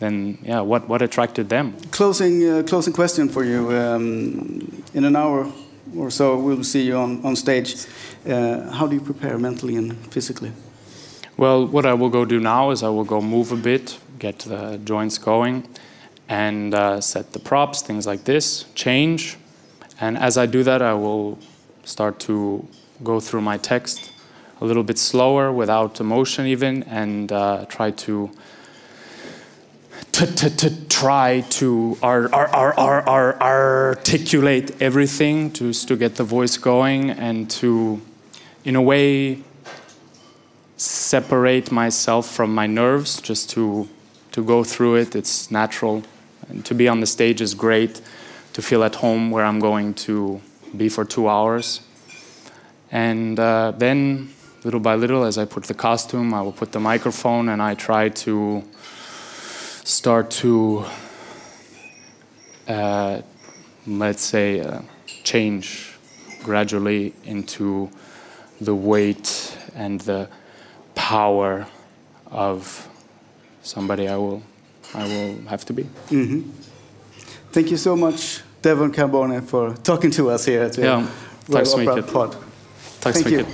then, 0.00 0.38
yeah, 0.42 0.60
what, 0.60 0.88
what 0.88 1.02
attracted 1.02 1.48
them? 1.48 1.76
Closing, 1.90 2.46
uh, 2.48 2.62
closing 2.66 2.92
question 2.92 3.28
for 3.28 3.44
you. 3.44 3.72
Um, 3.72 4.82
in 4.92 5.04
an 5.04 5.16
hour 5.16 5.50
or 5.96 6.10
so, 6.10 6.36
we'll 6.36 6.64
see 6.64 6.82
you 6.82 6.96
on, 6.96 7.24
on 7.24 7.36
stage. 7.36 7.86
Uh, 8.26 8.70
how 8.70 8.86
do 8.86 8.94
you 8.94 9.00
prepare 9.00 9.38
mentally 9.38 9.76
and 9.76 9.96
physically? 10.12 10.52
Well, 11.36 11.66
what 11.66 11.86
I 11.86 11.94
will 11.94 12.10
go 12.10 12.24
do 12.24 12.38
now 12.38 12.70
is 12.70 12.82
I 12.82 12.88
will 12.88 13.04
go 13.04 13.20
move 13.20 13.50
a 13.52 13.56
bit, 13.56 13.98
get 14.18 14.40
the 14.40 14.78
joints 14.84 15.18
going, 15.18 15.66
and 16.28 16.74
uh, 16.74 17.00
set 17.00 17.32
the 17.32 17.38
props, 17.38 17.82
things 17.82 18.06
like 18.06 18.24
this, 18.24 18.64
change. 18.74 19.36
And 20.00 20.18
as 20.18 20.36
I 20.36 20.46
do 20.46 20.62
that, 20.62 20.82
I 20.82 20.94
will 20.94 21.38
start 21.84 22.18
to 22.20 22.66
go 23.02 23.20
through 23.20 23.42
my 23.42 23.58
text 23.58 24.10
a 24.60 24.64
little 24.64 24.82
bit 24.82 24.98
slower, 24.98 25.52
without 25.52 26.00
emotion 26.00 26.46
even, 26.46 26.82
and 26.84 27.30
uh, 27.32 27.66
try 27.68 27.90
to 27.90 28.30
try 30.88 31.40
to 31.50 31.98
ar- 32.00 32.32
ar- 32.32 32.48
ar- 32.48 32.78
ar- 32.78 33.08
ar- 33.08 33.42
articulate 33.42 34.80
everything 34.80 35.50
to, 35.50 35.72
to 35.72 35.96
get 35.96 36.14
the 36.14 36.22
voice 36.22 36.56
going 36.56 37.10
and 37.10 37.50
to, 37.50 38.00
in 38.64 38.76
a 38.76 38.82
way, 38.82 39.42
separate 40.76 41.72
myself 41.72 42.30
from 42.30 42.54
my 42.54 42.66
nerves 42.66 43.20
just 43.20 43.50
to 43.50 43.88
to 44.32 44.42
go 44.44 44.64
through 44.64 44.96
it. 44.96 45.14
It's 45.14 45.50
natural. 45.50 46.02
And 46.48 46.64
to 46.64 46.74
be 46.74 46.88
on 46.88 47.00
the 47.00 47.06
stage 47.06 47.40
is 47.40 47.54
great 47.54 48.00
to 48.54 48.62
feel 48.62 48.82
at 48.82 48.94
home 48.96 49.30
where 49.30 49.44
i'm 49.44 49.60
going 49.60 49.92
to 49.92 50.40
be 50.76 50.88
for 50.88 51.04
two 51.04 51.28
hours 51.28 51.80
and 52.90 53.38
uh, 53.38 53.72
then 53.76 54.30
little 54.64 54.80
by 54.80 54.94
little 54.94 55.24
as 55.24 55.36
i 55.36 55.44
put 55.44 55.64
the 55.64 55.74
costume 55.74 56.32
i 56.32 56.40
will 56.40 56.52
put 56.52 56.72
the 56.72 56.80
microphone 56.80 57.50
and 57.50 57.60
i 57.60 57.74
try 57.74 58.08
to 58.08 58.64
start 59.84 60.30
to 60.30 60.84
uh, 62.66 63.20
let's 63.86 64.22
say 64.22 64.60
uh, 64.60 64.80
change 65.24 65.94
gradually 66.42 67.14
into 67.24 67.90
the 68.60 68.74
weight 68.74 69.56
and 69.74 70.00
the 70.02 70.28
power 70.94 71.66
of 72.26 72.88
somebody 73.62 74.08
I 74.08 74.16
will 74.16 74.42
I 74.94 75.04
will 75.04 75.36
have 75.48 75.64
to 75.66 75.72
be. 75.72 75.86
Thank 77.54 77.70
you 77.70 77.76
so 77.76 77.94
much, 77.94 78.42
Devon 78.62 78.92
Carbone, 78.92 79.40
for 79.40 79.74
talking 79.84 80.10
to 80.10 80.30
us 80.30 80.44
here 80.44 80.64
at 80.64 80.72
the 80.72 80.82
så 80.82 81.06
Royal 81.48 81.88
Opera. 81.88 82.02
Pod. 82.02 82.36
Tack 83.00 83.16
så 83.16 83.28
mycket. 83.28 83.46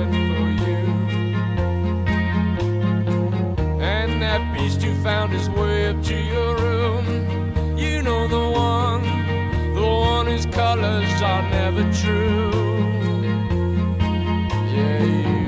Serpent 0.00 0.28
for 0.36 0.48
you. 0.64 0.80
And 3.80 4.22
that 4.22 4.40
beast 4.54 4.82
you 4.82 4.94
found 5.02 5.32
his 5.32 5.48
way 5.50 5.88
up 5.88 6.02
to 6.04 6.14
your 6.14 6.56
room. 6.56 7.06
You 7.78 8.02
know 8.02 8.28
the 8.28 8.48
one, 8.50 9.02
the 9.74 9.86
one 9.86 10.26
whose 10.26 10.46
colors 10.46 11.22
are 11.22 11.42
never 11.50 11.82
true. 11.92 12.50
Yeah, 14.74 15.04
you. 15.04 15.40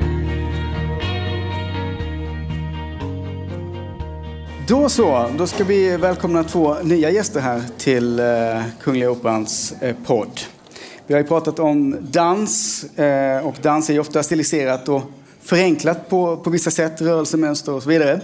Då 4.67 4.89
så, 4.89 5.31
då 5.39 5.47
ska 5.47 5.65
vi 5.65 5.97
välkomna 5.97 6.45
två 6.45 6.75
nya 6.83 7.11
gäster 7.11 7.41
här 7.41 7.63
till 7.79 8.19
eh, 8.19 8.27
Kungliga 8.81 9.11
Operans 9.11 9.75
eh, 9.81 9.97
podd. 10.07 10.41
Vi 11.07 11.15
har 11.15 11.21
ju 11.21 11.27
pratat 11.27 11.59
om 11.59 11.97
dans 12.01 12.85
eh, 12.85 13.47
och 13.47 13.55
dans 13.63 13.91
är 13.91 13.95
ju 13.95 14.01
ofta 14.01 14.23
stiliserat 14.23 14.89
och 14.89 15.03
förenklat 15.43 16.09
på, 16.09 16.37
på 16.37 16.51
vissa 16.51 16.71
sätt, 16.71 17.01
rörelsemönster 17.01 17.73
och 17.73 17.83
så 17.83 17.89
vidare. 17.89 18.21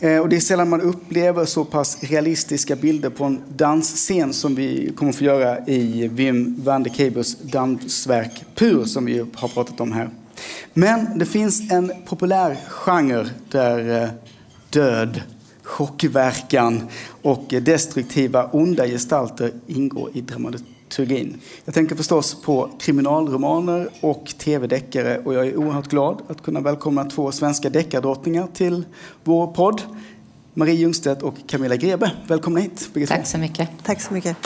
Eh, 0.00 0.18
och 0.18 0.28
det 0.28 0.36
är 0.36 0.40
sällan 0.40 0.68
man 0.68 0.80
upplever 0.80 1.44
så 1.44 1.64
pass 1.64 1.98
realistiska 2.00 2.76
bilder 2.76 3.10
på 3.10 3.24
en 3.24 3.42
dansscen 3.48 4.32
som 4.32 4.54
vi 4.54 4.92
kommer 4.96 5.12
få 5.12 5.24
göra 5.24 5.66
i 5.66 6.08
Wim 6.08 6.54
van 6.58 6.82
de 6.82 6.90
Kebus 6.90 7.36
dansverk 7.40 8.44
Pur 8.54 8.84
som 8.84 9.04
vi 9.04 9.18
har 9.18 9.26
pratat 9.26 9.80
om 9.80 9.92
här. 9.92 10.10
Men 10.72 11.18
det 11.18 11.26
finns 11.26 11.72
en 11.72 11.92
populär 12.06 12.56
genre 12.68 13.26
där 13.50 14.02
eh, 14.02 14.08
död, 14.70 15.22
chockverkan 15.62 16.82
och 17.22 17.44
destruktiva 17.48 18.44
onda 18.44 18.86
gestalter 18.86 19.52
ingår 19.66 20.10
i 20.14 20.20
dramaturgin. 20.88 21.40
Jag 21.64 21.74
tänker 21.74 21.96
förstås 21.96 22.42
på 22.42 22.70
kriminalromaner 22.78 23.88
och 24.00 24.34
tv-deckare 24.38 25.18
och 25.18 25.34
jag 25.34 25.46
är 25.46 25.56
oerhört 25.56 25.88
glad 25.88 26.22
att 26.28 26.42
kunna 26.42 26.60
välkomna 26.60 27.04
två 27.04 27.32
svenska 27.32 27.70
deckardrottningar 27.70 28.48
till 28.54 28.84
vår 29.24 29.46
podd. 29.46 29.82
Marie 30.54 30.74
Ljungstedt 30.74 31.22
och 31.22 31.34
Camilla 31.46 31.76
Grebe. 31.76 32.10
Välkomna 32.28 32.60
hit. 32.60 32.90
Tack 33.08 33.26
så 33.26 33.38
mycket. 33.38 33.68
Tack 33.82 34.00
så 34.00 34.14
mycket. 34.14 34.36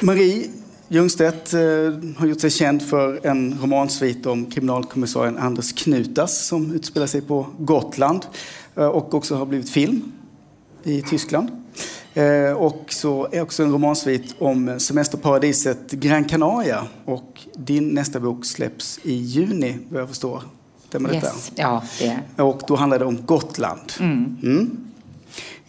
Marie 0.00 0.50
Ljungstedt 0.88 1.54
eh, 1.54 1.60
har 2.16 2.26
gjort 2.26 2.40
sig 2.40 2.50
känd 2.50 2.82
för 2.82 3.26
en 3.26 3.58
romansvit 3.62 4.26
om 4.26 4.46
kriminalkommissarien 4.46 5.38
Anders 5.38 5.72
Knutas 5.72 6.46
som 6.46 6.72
utspelar 6.72 7.06
sig 7.06 7.20
på 7.20 7.46
Gotland 7.58 8.26
eh, 8.76 8.86
och 8.86 9.14
också 9.14 9.34
har 9.34 9.46
blivit 9.46 9.70
film 9.70 10.12
i 10.84 11.02
Tyskland. 11.02 11.61
Eh, 12.14 12.52
och 12.52 12.84
så 12.88 13.28
är 13.32 13.40
också 13.40 13.62
en 13.62 13.72
romansvit 13.72 14.34
om 14.38 14.80
semesterparadiset 14.80 15.90
Gran 15.90 16.24
Canaria 16.24 16.86
och 17.04 17.40
din 17.54 17.88
nästa 17.88 18.20
bok 18.20 18.44
släpps 18.44 19.00
i 19.02 19.14
juni 19.14 19.78
vad 19.88 20.00
jag 20.00 20.08
förstår. 20.08 20.42
Stämmer 20.88 21.08
detta? 21.08 21.26
Yes. 21.26 21.52
Ja, 21.54 21.82
det 22.36 22.42
Och 22.42 22.62
då 22.68 22.76
handlar 22.76 22.98
det 22.98 23.04
om 23.04 23.26
Gotland. 23.26 23.92
Mm. 24.00 24.70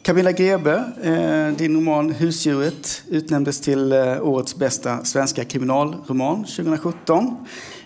Camilla 0.01 0.31
Grebe, 0.31 0.83
eh, 1.03 1.57
din 1.57 1.75
roman 1.75 2.11
Husdjuret 2.11 3.03
utnämndes 3.09 3.61
till 3.61 3.91
eh, 3.91 4.21
årets 4.21 4.55
bästa 4.55 5.05
svenska 5.05 5.43
kriminalroman 5.43 6.43
2017 6.43 7.35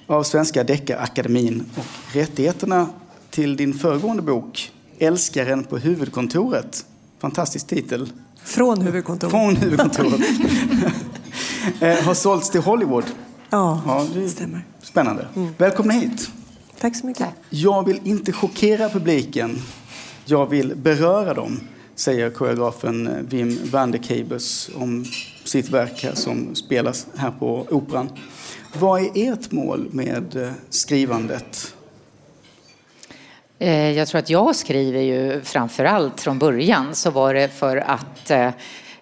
av 0.08 0.24
Svenska 0.24 0.64
Deckarakademin. 0.64 1.64
Och 1.78 2.16
rättigheterna 2.16 2.88
till 3.30 3.56
din 3.56 3.74
föregående 3.74 4.22
bok 4.22 4.72
Älskaren 5.00 5.64
på 5.64 5.78
huvudkontoret, 5.78 6.86
fantastisk 7.20 7.68
titel, 7.68 8.10
Från 8.48 8.82
huvudkontoret. 8.82 9.32
från 9.32 9.56
huvudkontoret, 9.56 10.22
eh, 11.82 11.96
har 12.06 12.14
sålts 12.14 12.50
till 12.50 12.62
Hollywood. 12.62 13.04
Ja, 13.50 13.82
Ja, 13.86 14.06
det 14.14 14.30
stämmer. 14.30 14.62
spännande. 14.82 15.28
Välkomna 15.58 15.94
hit. 15.94 16.30
Tack 16.80 16.96
så 16.96 17.06
mycket. 17.06 17.28
Jag 17.50 17.86
vill 17.86 18.00
inte 18.04 18.32
chockera 18.34 18.90
publiken. 18.90 19.62
Jag 20.26 20.50
vill 20.50 20.76
beröra 20.76 21.34
dem, 21.34 21.60
säger 21.96 22.30
koreografen 22.30 23.28
Wim 23.30 23.60
van 23.72 23.92
de 23.92 24.00
Kebus 24.00 24.70
om 24.76 25.06
sitt 25.44 25.70
verk 25.70 26.04
här 26.04 26.16
som 26.16 26.56
spelas 26.56 27.08
här 27.16 27.32
på 27.32 27.68
Operan. 27.72 28.10
Vad 28.80 29.02
är 29.02 29.10
ert 29.34 29.52
mål 29.52 29.90
med 29.92 30.36
eh, 30.36 30.52
skrivandet? 30.70 31.74
Eh, 33.60 33.92
jag 33.92 34.08
tror 34.08 34.20
att 34.20 34.30
jag 34.30 34.56
skriver 34.56 35.02
ju 35.02 35.42
framför 35.42 35.86
allt 35.86 36.22
från 36.22 36.40
början 36.40 36.96
så 36.96 37.12
var 37.12 37.34
det 37.34 37.48
för 37.48 37.78
att 37.78 38.32
eh, 38.32 38.52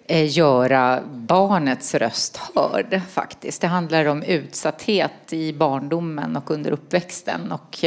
eh, 0.06 0.36
göra 0.36 1.02
barnets 1.06 1.94
röst 1.94 2.36
hörd 2.36 3.00
faktiskt. 3.10 3.60
Det 3.60 3.66
handlar 3.66 4.04
om 4.04 4.22
utsatthet 4.22 5.32
i 5.32 5.52
barndomen 5.52 6.36
och 6.36 6.50
under 6.50 6.70
uppväxten 6.70 7.52
och 7.52 7.78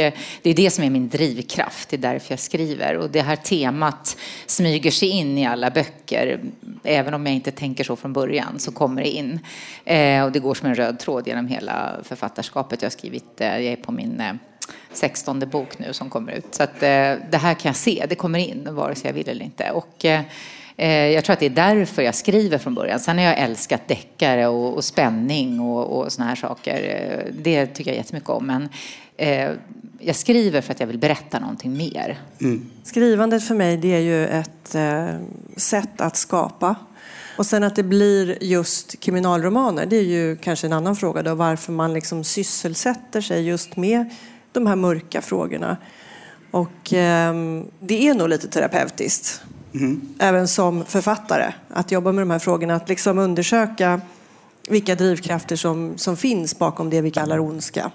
det 0.42 0.50
är 0.50 0.54
det 0.54 0.70
som 0.70 0.84
är 0.84 0.90
min 0.90 1.08
drivkraft, 1.08 1.88
det 1.88 1.96
är 1.96 1.98
därför 1.98 2.32
jag 2.32 2.40
skriver 2.40 2.96
och 2.96 3.10
det 3.10 3.20
här 3.20 3.36
temat 3.36 4.16
smyger 4.46 4.90
sig 4.90 5.08
in 5.08 5.38
i 5.38 5.46
alla 5.46 5.70
böcker. 5.70 6.40
Även 6.84 7.14
om 7.14 7.26
jag 7.26 7.34
inte 7.34 7.50
tänker 7.50 7.84
så 7.84 7.96
från 7.96 8.12
början 8.12 8.58
så 8.58 8.72
kommer 8.72 9.02
det 9.02 9.08
in 9.08 9.40
och 10.24 10.32
det 10.32 10.38
går 10.38 10.54
som 10.54 10.68
en 10.68 10.74
röd 10.74 10.98
tråd 10.98 11.28
genom 11.28 11.46
hela 11.46 11.96
författarskapet. 12.02 12.82
Jag 12.82 12.86
har 12.86 12.90
skrivit, 12.90 13.24
jag 13.36 13.62
är 13.62 13.76
på 13.76 13.92
min 13.92 14.22
sextonde 14.92 15.46
bok 15.46 15.78
nu 15.78 15.92
som 15.92 16.10
kommer 16.10 16.32
ut. 16.32 16.54
Så 16.54 16.62
att, 16.62 16.82
eh, 16.82 17.14
det 17.30 17.38
här 17.40 17.54
kan 17.54 17.68
jag 17.68 17.76
se, 17.76 18.06
det 18.08 18.14
kommer 18.14 18.38
in 18.38 18.68
vare 18.70 18.94
sig 18.94 19.08
jag 19.08 19.14
vill 19.14 19.28
eller 19.28 19.44
inte. 19.44 19.70
Och, 19.70 20.04
eh, 20.04 20.22
eh, 20.76 21.06
jag 21.06 21.24
tror 21.24 21.34
att 21.34 21.40
det 21.40 21.46
är 21.46 21.50
därför 21.50 22.02
jag 22.02 22.14
skriver 22.14 22.58
från 22.58 22.74
början. 22.74 23.00
Sen 23.00 23.18
har 23.18 23.24
jag 23.24 23.38
älskat 23.38 23.88
deckare 23.88 24.46
och, 24.46 24.74
och 24.74 24.84
spänning 24.84 25.60
och, 25.60 25.98
och 25.98 26.12
såna 26.12 26.28
här 26.28 26.36
saker. 26.36 27.32
Det 27.32 27.66
tycker 27.66 27.90
jag 27.90 27.96
jättemycket 27.96 28.30
om. 28.30 28.46
Men 28.46 28.68
eh, 29.16 29.50
jag 29.98 30.16
skriver 30.16 30.60
för 30.60 30.72
att 30.72 30.80
jag 30.80 30.86
vill 30.86 30.98
berätta 30.98 31.38
någonting 31.38 31.76
mer. 31.76 32.18
Skrivandet 32.82 33.44
för 33.44 33.54
mig 33.54 33.76
det 33.76 33.94
är 33.94 34.00
ju 34.00 34.26
ett 34.26 34.74
eh, 34.74 35.14
sätt 35.56 36.00
att 36.00 36.16
skapa. 36.16 36.74
Och 37.36 37.46
sen 37.46 37.64
att 37.64 37.76
det 37.76 37.82
blir 37.82 38.44
just 38.44 39.00
kriminalromaner, 39.00 39.86
det 39.86 39.96
är 39.96 40.02
ju 40.02 40.36
kanske 40.36 40.66
en 40.66 40.72
annan 40.72 40.96
fråga 40.96 41.22
då, 41.22 41.34
varför 41.34 41.72
man 41.72 41.92
liksom 41.92 42.24
sysselsätter 42.24 43.20
sig 43.20 43.46
just 43.46 43.76
med 43.76 44.10
de 44.52 44.66
här 44.66 44.76
mörka 44.76 45.22
frågorna. 45.22 45.76
Och 46.50 46.92
ehm, 46.92 47.66
det 47.80 48.08
är 48.08 48.14
nog 48.14 48.28
lite 48.28 48.48
terapeutiskt, 48.48 49.42
även 50.18 50.48
som 50.48 50.84
författare, 50.84 51.52
att 51.68 51.92
jobba 51.92 52.12
med 52.12 52.22
de 52.22 52.30
här 52.30 52.38
frågorna, 52.38 52.74
att 52.74 52.88
liksom 52.88 53.18
undersöka 53.18 54.00
vilka 54.68 54.94
drivkrafter 54.94 55.56
som, 55.56 55.92
som 55.98 56.16
finns 56.16 56.58
bakom 56.58 56.90
det 56.90 57.00
vi 57.00 57.10
kallar 57.10 57.38
ondska 57.38 57.90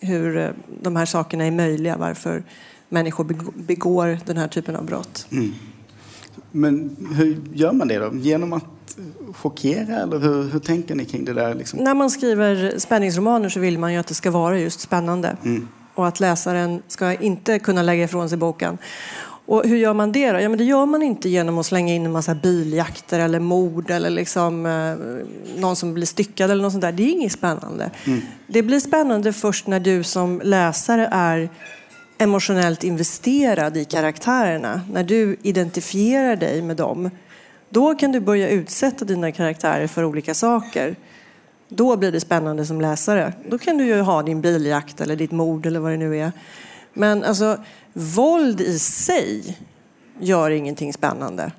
hur 0.00 0.36
eh, 0.36 0.48
de 0.82 0.96
här 0.96 1.06
sakerna 1.06 1.44
är 1.44 1.50
möjliga, 1.50 1.96
varför 1.96 2.42
människor 2.88 3.24
beg- 3.24 3.52
begår 3.66 4.18
den 4.26 4.36
här 4.36 4.48
typen 4.48 4.76
av 4.76 4.84
brott. 4.86 5.26
Men 6.56 6.96
hur 7.16 7.40
gör 7.52 7.72
man 7.72 7.88
det 7.88 7.98
då? 7.98 8.10
Genom 8.14 8.52
att 8.52 8.64
chockera 9.32 9.96
eller 9.96 10.18
hur, 10.18 10.42
hur 10.42 10.58
tänker 10.58 10.94
ni 10.94 11.04
kring 11.04 11.24
det 11.24 11.32
där? 11.32 11.54
Liksom? 11.54 11.78
När 11.78 11.94
man 11.94 12.10
skriver 12.10 12.78
spänningsromaner 12.78 13.48
så 13.48 13.60
vill 13.60 13.78
man 13.78 13.92
ju 13.92 13.98
att 13.98 14.06
det 14.06 14.14
ska 14.14 14.30
vara 14.30 14.58
just 14.58 14.80
spännande 14.80 15.36
och 15.94 16.06
att 16.08 16.20
läsaren 16.20 16.82
ska 16.88 17.14
inte 17.14 17.58
kunna 17.58 17.82
lägga 17.82 18.04
ifrån 18.04 18.28
sig 18.28 18.38
boken. 18.38 18.78
Och 19.46 19.64
hur 19.64 19.76
gör 19.76 19.94
man 19.94 20.12
det 20.12 20.32
då? 20.32 20.40
Ja, 20.40 20.48
men 20.48 20.58
det 20.58 20.64
gör 20.64 20.86
man 20.86 21.02
inte 21.02 21.28
genom 21.28 21.58
att 21.58 21.66
slänga 21.66 21.94
in 21.94 22.06
en 22.06 22.12
massa 22.12 22.34
biljakter 22.34 23.20
eller 23.20 23.40
mord 23.40 23.90
eller 23.90 24.10
liksom, 24.10 24.66
eh, 24.66 25.60
någon 25.60 25.76
som 25.76 25.94
blir 25.94 26.06
styckad 26.06 26.50
eller 26.50 26.62
något 26.62 26.72
sånt 26.72 26.82
där. 26.82 26.92
Det 26.92 27.02
är 27.02 27.10
inget 27.10 27.32
spännande. 27.32 27.90
Det 28.46 28.62
blir 28.62 28.80
spännande 28.80 29.32
först 29.32 29.66
när 29.66 29.80
du 29.80 30.02
som 30.02 30.40
läsare 30.44 31.08
är 31.12 31.50
emotionellt 32.24 32.84
investerad 32.84 33.76
i 33.76 33.84
karaktärerna. 33.84 34.80
När 34.90 35.04
du 35.04 35.36
identifierar 35.42 36.36
dig 36.36 36.62
med 36.62 36.76
dem. 36.76 37.10
Då 37.68 37.94
kan 37.94 38.12
du 38.12 38.20
börja 38.20 38.48
utsätta 38.48 39.04
dina 39.04 39.32
karaktärer 39.32 39.86
för 39.86 40.04
olika 40.04 40.34
saker. 40.34 40.96
Då 41.68 41.96
blir 41.96 42.12
det 42.12 42.20
spännande 42.20 42.66
som 42.66 42.80
läsare. 42.80 43.32
Då 43.50 43.58
kan 43.58 43.78
du 43.78 43.86
ju 43.86 44.00
ha 44.00 44.22
din 44.22 44.40
biljakt 44.40 45.00
eller 45.00 45.16
ditt 45.16 45.30
mord 45.30 45.66
eller 45.66 45.80
vad 45.80 45.92
det 45.92 45.96
nu 45.96 46.18
är. 46.18 46.32
Men 46.92 47.24
alltså, 47.24 47.58
våld 47.92 48.60
i 48.60 48.78
sig 48.78 49.58
gör 50.20 50.50
ingenting 50.50 50.92
spännande. 50.92 51.52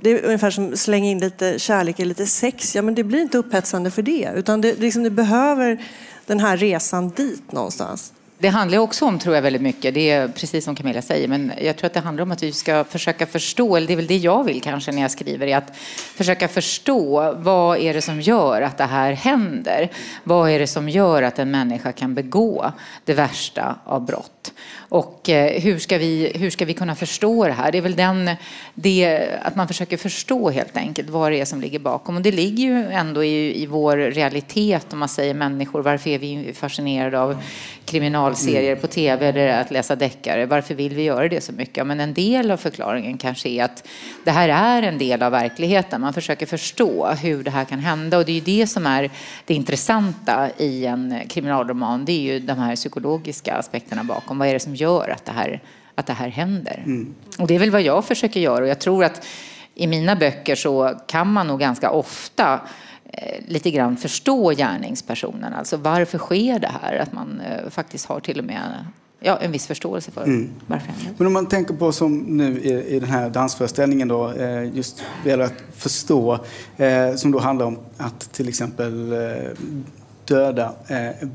Det 0.00 0.10
är 0.10 0.24
ungefär 0.24 0.50
som 0.50 0.72
att 0.72 0.78
slänga 0.78 1.10
in 1.10 1.18
lite 1.18 1.58
kärlek 1.58 1.98
eller 1.98 2.08
lite 2.08 2.26
sex. 2.26 2.74
Ja, 2.74 2.82
men 2.82 2.94
det 2.94 3.04
blir 3.04 3.22
inte 3.22 3.38
upphetsande 3.38 3.90
för 3.90 4.02
det. 4.02 4.30
Utan 4.34 4.60
det, 4.60 4.78
liksom, 4.78 5.02
det 5.02 5.10
behöver 5.10 5.84
den 6.26 6.40
här 6.40 6.56
resan 6.56 7.08
dit 7.08 7.52
någonstans. 7.52 8.12
Det 8.38 8.48
handlar 8.48 8.78
också 8.78 9.04
om, 9.04 9.18
tror 9.18 9.34
jag, 9.34 9.42
väldigt 9.42 9.62
mycket, 9.62 9.94
det 9.94 10.10
är 10.10 10.28
precis 10.28 10.64
som 10.64 10.74
Camilla 10.74 11.02
säger, 11.02 11.28
men 11.28 11.52
jag 11.60 11.76
tror 11.76 11.86
att 11.86 11.94
det 11.94 12.00
handlar 12.00 12.22
om 12.22 12.30
att 12.30 12.42
vi 12.42 12.52
ska 12.52 12.84
försöka 12.84 13.26
förstå, 13.26 13.76
eller 13.76 13.86
det 13.86 13.92
är 13.92 13.96
väl 13.96 14.06
det 14.06 14.16
jag 14.16 14.44
vill 14.44 14.62
kanske 14.62 14.92
när 14.92 15.02
jag 15.02 15.10
skriver, 15.10 15.46
är 15.46 15.56
att 15.56 15.76
försöka 16.16 16.48
förstå 16.48 17.32
vad 17.32 17.78
är 17.78 17.94
det 17.94 18.02
som 18.02 18.20
gör 18.20 18.62
att 18.62 18.78
det 18.78 18.84
här 18.84 19.12
händer? 19.12 19.90
Vad 20.24 20.50
är 20.50 20.58
det 20.58 20.66
som 20.66 20.88
gör 20.88 21.22
att 21.22 21.38
en 21.38 21.50
människa 21.50 21.92
kan 21.92 22.14
begå 22.14 22.72
det 23.04 23.14
värsta 23.14 23.78
av 23.84 24.04
brott? 24.04 24.35
Och 24.88 25.28
eh, 25.28 25.60
hur 25.60 25.78
ska, 25.78 25.98
vi, 25.98 26.32
hur 26.34 26.50
ska 26.50 26.64
vi 26.64 26.74
kunna 26.74 26.94
förstå 26.94 27.46
det 27.46 27.52
här? 27.52 27.72
Det 27.72 27.78
är 27.78 27.82
väl 27.82 27.96
den, 27.96 28.30
det, 28.74 29.28
att 29.42 29.56
man 29.56 29.68
försöker 29.68 29.96
förstå 29.96 30.50
helt 30.50 30.76
enkelt 30.76 31.10
vad 31.10 31.32
det 31.32 31.40
är 31.40 31.44
som 31.44 31.60
ligger 31.60 31.78
bakom. 31.78 32.16
Och 32.16 32.22
det 32.22 32.32
ligger 32.32 32.64
ju 32.64 32.92
ändå 32.92 33.24
i, 33.24 33.62
i 33.62 33.66
vår 33.66 33.96
realitet 33.96 34.92
om 34.92 34.98
man 34.98 35.08
säger 35.08 35.34
människor. 35.34 35.82
Varför 35.82 36.10
är 36.10 36.18
vi 36.18 36.52
fascinerade 36.54 37.20
av 37.20 37.42
kriminalserier 37.84 38.76
på 38.76 38.86
tv 38.86 39.28
eller 39.28 39.48
att 39.60 39.70
läsa 39.70 39.96
deckare? 39.96 40.46
Varför 40.46 40.74
vill 40.74 40.94
vi 40.94 41.02
göra 41.02 41.28
det 41.28 41.40
så 41.40 41.52
mycket? 41.52 41.86
Men 41.86 42.00
en 42.00 42.14
del 42.14 42.50
av 42.50 42.56
förklaringen 42.56 43.18
kanske 43.18 43.48
är 43.48 43.64
att 43.64 43.88
det 44.24 44.30
här 44.30 44.48
är 44.48 44.82
en 44.82 44.98
del 44.98 45.22
av 45.22 45.32
verkligheten. 45.32 46.00
Man 46.00 46.12
försöker 46.12 46.46
förstå 46.46 47.06
hur 47.06 47.44
det 47.44 47.50
här 47.50 47.64
kan 47.64 47.78
hända 47.78 48.18
och 48.18 48.24
det 48.24 48.32
är 48.32 48.34
ju 48.34 48.60
det 48.60 48.66
som 48.66 48.86
är 48.86 49.10
det 49.44 49.54
intressanta 49.54 50.50
i 50.58 50.86
en 50.86 51.20
kriminalroman. 51.28 52.04
Det 52.04 52.12
är 52.12 52.20
ju 52.20 52.40
de 52.40 52.58
här 52.58 52.76
psykologiska 52.76 53.54
aspekterna 53.54 54.04
bakom. 54.04 54.35
Vad 54.38 54.48
är 54.48 54.52
det 54.52 54.60
som 54.60 54.74
gör 54.74 55.08
att 55.08 55.24
det 55.24 55.32
här 55.32 55.62
att 55.96 56.06
det 56.06 56.12
här 56.12 56.28
händer. 56.28 56.84
Och 57.38 57.46
det 57.46 57.54
är 57.54 57.58
väl 57.58 57.70
vad 57.70 57.82
jag 57.82 58.04
försöker 58.04 58.40
göra 58.40 58.62
och 58.62 58.68
jag 58.68 58.78
tror 58.78 59.04
att 59.04 59.26
i 59.74 59.86
mina 59.86 60.16
böcker 60.16 60.54
så 60.54 61.00
kan 61.06 61.32
man 61.32 61.46
nog 61.46 61.60
ganska 61.60 61.90
ofta 61.90 62.60
eh, 63.12 63.44
lite 63.48 63.70
grann 63.70 63.96
förstå 63.96 64.50
gärningspersonen. 64.50 65.54
Alltså 65.54 65.76
varför 65.76 66.18
sker 66.18 66.58
det 66.58 66.70
här? 66.82 66.98
Att 66.98 67.12
man 67.12 67.40
eh, 67.40 67.70
faktiskt 67.70 68.06
har 68.06 68.20
till 68.20 68.38
och 68.38 68.44
med 68.44 68.84
ja, 69.20 69.36
en 69.36 69.52
viss 69.52 69.66
förståelse 69.66 70.10
för 70.10 70.20
varför 70.66 70.86
det 70.86 70.92
händer. 70.92 71.14
Men 71.18 71.26
om 71.26 71.32
man 71.32 71.46
tänker 71.46 71.74
på 71.74 71.92
som 71.92 72.18
nu 72.18 72.60
i, 72.60 72.96
i 72.96 73.00
den 73.00 73.08
här 73.08 73.30
dansföreställningen 73.30 74.08
då, 74.08 74.32
eh, 74.32 74.76
just 74.76 75.04
det 75.24 75.30
gäller 75.30 75.44
att 75.44 75.62
förstå, 75.72 76.38
eh, 76.76 77.14
som 77.14 77.30
då 77.30 77.38
handlar 77.38 77.66
om 77.66 77.78
att 77.96 78.32
till 78.32 78.48
exempel 78.48 79.12
eh, 79.12 79.18
döda 80.24 80.72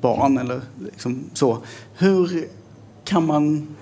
barn 0.02 0.38
eller 0.38 0.62
liksom 0.80 1.24
så. 1.34 1.58
Hur 1.98 2.48
kan 3.12 3.26
man 3.26 3.76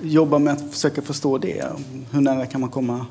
jobba 0.00 0.38
med 0.38 0.52
att 0.52 0.70
försöka 0.70 1.02
förstå 1.02 1.38
det? 1.38 1.64
Hur 2.10 2.20
nära 2.20 2.46
kan 2.46 2.60
man 2.60 2.70
komma 2.70 3.06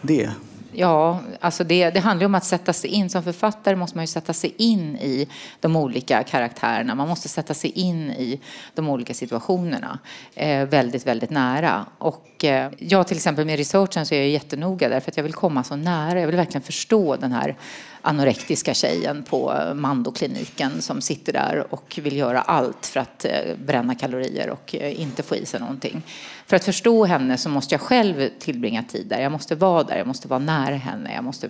det? 0.00 0.30
Ja, 0.72 1.20
alltså 1.40 1.64
det, 1.64 1.90
det 1.90 2.00
handlar 2.00 2.26
om 2.26 2.34
att 2.34 2.44
sätta 2.44 2.72
sig 2.72 2.90
in. 2.90 3.10
Som 3.10 3.22
författare 3.22 3.76
måste 3.76 3.96
man 3.96 4.02
ju 4.02 4.06
sätta 4.06 4.32
sig 4.32 4.54
in 4.56 4.96
i 4.96 5.28
de 5.60 5.76
olika 5.76 6.22
karaktärerna. 6.22 6.94
Man 6.94 7.08
måste 7.08 7.28
sätta 7.28 7.54
sig 7.54 7.70
in 7.70 8.10
i 8.10 8.40
de 8.74 8.88
olika 8.88 9.14
situationerna 9.14 9.98
eh, 10.34 10.68
väldigt, 10.68 11.06
väldigt 11.06 11.30
nära. 11.30 11.86
Och 11.98 12.44
eh, 12.44 12.70
jag 12.78 13.06
till 13.06 13.16
exempel 13.16 13.46
med 13.46 13.56
researchen 13.56 14.06
så 14.06 14.14
är 14.14 14.18
jag 14.18 14.28
jättenoga 14.28 14.88
därför 14.88 15.10
att 15.10 15.16
jag 15.16 15.24
vill 15.24 15.32
komma 15.32 15.64
så 15.64 15.76
nära. 15.76 16.20
Jag 16.20 16.26
vill 16.26 16.36
verkligen 16.36 16.62
förstå 16.62 17.16
den 17.16 17.32
här 17.32 17.56
anorektiska 18.02 18.74
tjejen 18.74 19.22
på 19.22 19.54
Mandokliniken 19.74 20.82
som 20.82 21.00
sitter 21.00 21.32
där 21.32 21.66
och 21.70 21.98
vill 22.02 22.16
göra 22.16 22.40
allt 22.40 22.86
för 22.86 23.00
att 23.00 23.24
eh, 23.24 23.56
bränna 23.66 23.94
kalorier 23.94 24.50
och 24.50 24.74
eh, 24.74 25.00
inte 25.00 25.22
få 25.22 25.36
i 25.36 25.46
sig 25.46 25.60
någonting. 25.60 26.02
För 26.46 26.56
att 26.56 26.64
förstå 26.64 27.04
henne 27.04 27.36
så 27.36 27.48
måste 27.48 27.74
jag 27.74 27.80
själv 27.80 28.28
tillbringa 28.38 28.82
tid 28.82 29.06
där. 29.06 29.20
Jag 29.20 29.32
måste 29.32 29.54
vara 29.54 29.82
där, 29.82 29.96
jag 29.96 30.06
måste 30.06 30.28
vara 30.28 30.38
nära 30.38 30.74
henne. 30.74 31.14
Jag 31.14 31.24
måste 31.24 31.48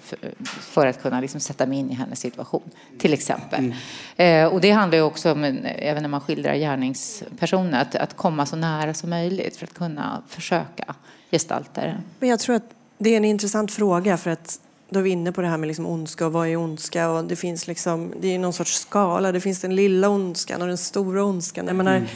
för 0.60 0.86
att 0.86 1.02
kunna 1.02 1.20
liksom 1.20 1.40
sätta 1.40 1.66
mig 1.66 1.78
in 1.78 1.90
i 1.90 1.94
hennes 1.94 2.20
situation, 2.20 2.70
till 2.98 3.12
exempel. 3.12 3.74
Mm. 4.16 4.52
och 4.52 4.60
det 4.60 4.70
handlar 4.70 4.98
ju 4.98 5.04
också 5.04 5.32
om, 5.32 5.44
även 5.64 6.02
när 6.02 6.08
man 6.10 6.20
skildrar 6.20 6.54
gärningspersoner, 6.54 7.82
att, 7.82 7.94
att 7.94 8.16
komma 8.16 8.46
så 8.46 8.56
nära 8.56 8.94
som 8.94 9.10
möjligt 9.10 9.56
för 9.56 9.66
att 9.66 9.74
kunna 9.74 10.22
försöka 10.28 10.94
gestalta 11.30 11.80
det. 11.80 12.02
Men 12.18 12.28
jag 12.28 12.40
tror 12.40 12.56
att 12.56 12.70
det 12.98 13.10
är 13.10 13.16
en 13.16 13.24
intressant 13.24 13.72
fråga 13.72 14.16
för 14.16 14.30
att 14.30 14.60
då 14.90 14.98
är 14.98 15.02
vi 15.02 15.10
inne 15.10 15.32
på 15.32 15.40
det 15.40 15.48
här 15.48 15.56
med 15.56 15.66
liksom 15.66 15.86
ondska 15.86 16.26
och 16.26 16.32
vad 16.32 16.48
är 16.48 16.56
ondska? 16.56 17.10
Och 17.10 17.24
det 17.24 17.36
finns 17.36 17.66
liksom, 17.66 18.12
det 18.20 18.34
är 18.34 18.38
någon 18.38 18.52
sorts 18.52 18.80
skala. 18.80 19.32
Det 19.32 19.40
finns 19.40 19.60
den 19.60 19.76
lilla 19.76 20.08
ondskan 20.08 20.62
och 20.62 20.68
den 20.68 20.78
stora 20.78 21.24
ondskan. 21.24 21.66
Jag 21.66 21.76
menar, 21.76 21.96
mm. 21.96 22.08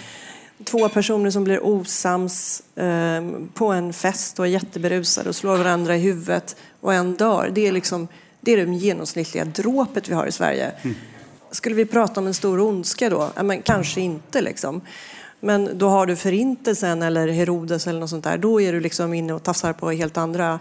Två 0.64 0.88
personer 0.88 1.30
som 1.30 1.44
blir 1.44 1.64
osams 1.64 2.62
eh, 2.76 3.22
på 3.54 3.66
en 3.66 3.92
fest 3.92 4.38
och 4.38 4.46
är 4.46 4.50
jätteberusade 4.50 5.28
och 5.28 5.36
slår 5.36 5.56
varandra 5.56 5.96
i 5.96 6.00
huvudet 6.00 6.56
och 6.80 6.94
en 6.94 7.14
dör. 7.14 7.50
Det 7.54 7.66
är, 7.66 7.72
liksom, 7.72 8.08
det 8.40 8.52
är 8.52 8.66
det 8.66 8.72
genomsnittliga 8.72 9.44
dråpet 9.44 10.08
vi 10.08 10.14
har 10.14 10.26
i 10.26 10.32
Sverige. 10.32 10.72
Mm. 10.82 10.96
Skulle 11.50 11.74
vi 11.74 11.86
prata 11.86 12.20
om 12.20 12.26
en 12.26 12.34
stor 12.34 12.60
ondska 12.60 13.10
då? 13.10 13.30
Ja, 13.36 13.42
men 13.42 13.62
kanske 13.62 14.00
inte. 14.00 14.40
Liksom. 14.40 14.80
Men 15.40 15.78
då 15.78 15.88
har 15.88 16.06
du 16.06 16.16
Förintelsen 16.16 17.02
eller 17.02 17.28
Herodes 17.28 17.86
eller 17.86 18.00
något 18.00 18.10
sånt 18.10 18.24
där. 18.24 18.38
Då 18.38 18.60
är 18.60 18.72
du 18.72 18.80
liksom 18.80 19.14
inne 19.14 19.32
och 19.32 19.42
tafsar 19.42 19.72
på 19.72 19.90
helt 19.90 20.16
andra 20.16 20.58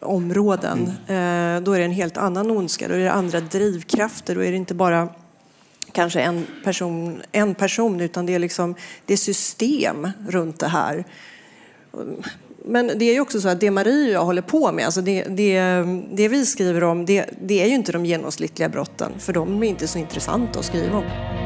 områden. 0.00 0.92
Mm. 1.08 1.64
Då 1.64 1.72
är 1.72 1.78
det 1.78 1.84
en 1.84 1.90
helt 1.90 2.16
annan 2.16 2.50
ondska, 2.50 2.88
då 2.88 2.94
är 2.94 2.98
det 2.98 3.12
andra 3.12 3.40
drivkrafter. 3.40 4.34
Då 4.34 4.44
är 4.44 4.50
det 4.50 4.56
inte 4.56 4.74
bara 4.74 5.08
kanske 5.92 6.20
en 6.20 6.46
person, 6.64 7.22
en 7.32 7.54
person 7.54 8.00
utan 8.00 8.26
det 8.26 8.34
är, 8.34 8.38
liksom, 8.38 8.74
det 9.06 9.12
är 9.12 9.16
system 9.16 10.08
runt 10.28 10.60
det 10.60 10.68
här. 10.68 11.04
Men 12.64 12.86
det 12.86 13.04
är 13.04 13.12
ju 13.12 13.20
också 13.20 13.40
så 13.40 13.48
att 13.48 13.60
det 13.60 13.70
Marie 13.70 14.06
och 14.08 14.14
jag 14.14 14.24
håller 14.24 14.42
på 14.42 14.72
med, 14.72 14.84
alltså 14.84 15.00
det, 15.00 15.22
det, 15.22 15.60
det 16.12 16.28
vi 16.28 16.46
skriver 16.46 16.84
om, 16.84 17.06
det, 17.06 17.30
det 17.42 17.62
är 17.62 17.66
ju 17.66 17.74
inte 17.74 17.92
de 17.92 18.06
genomsnittliga 18.06 18.68
brotten, 18.68 19.12
för 19.18 19.32
de 19.32 19.62
är 19.62 19.66
inte 19.66 19.88
så 19.88 19.98
intressanta 19.98 20.58
att 20.58 20.64
skriva 20.64 20.98
om. 20.98 21.45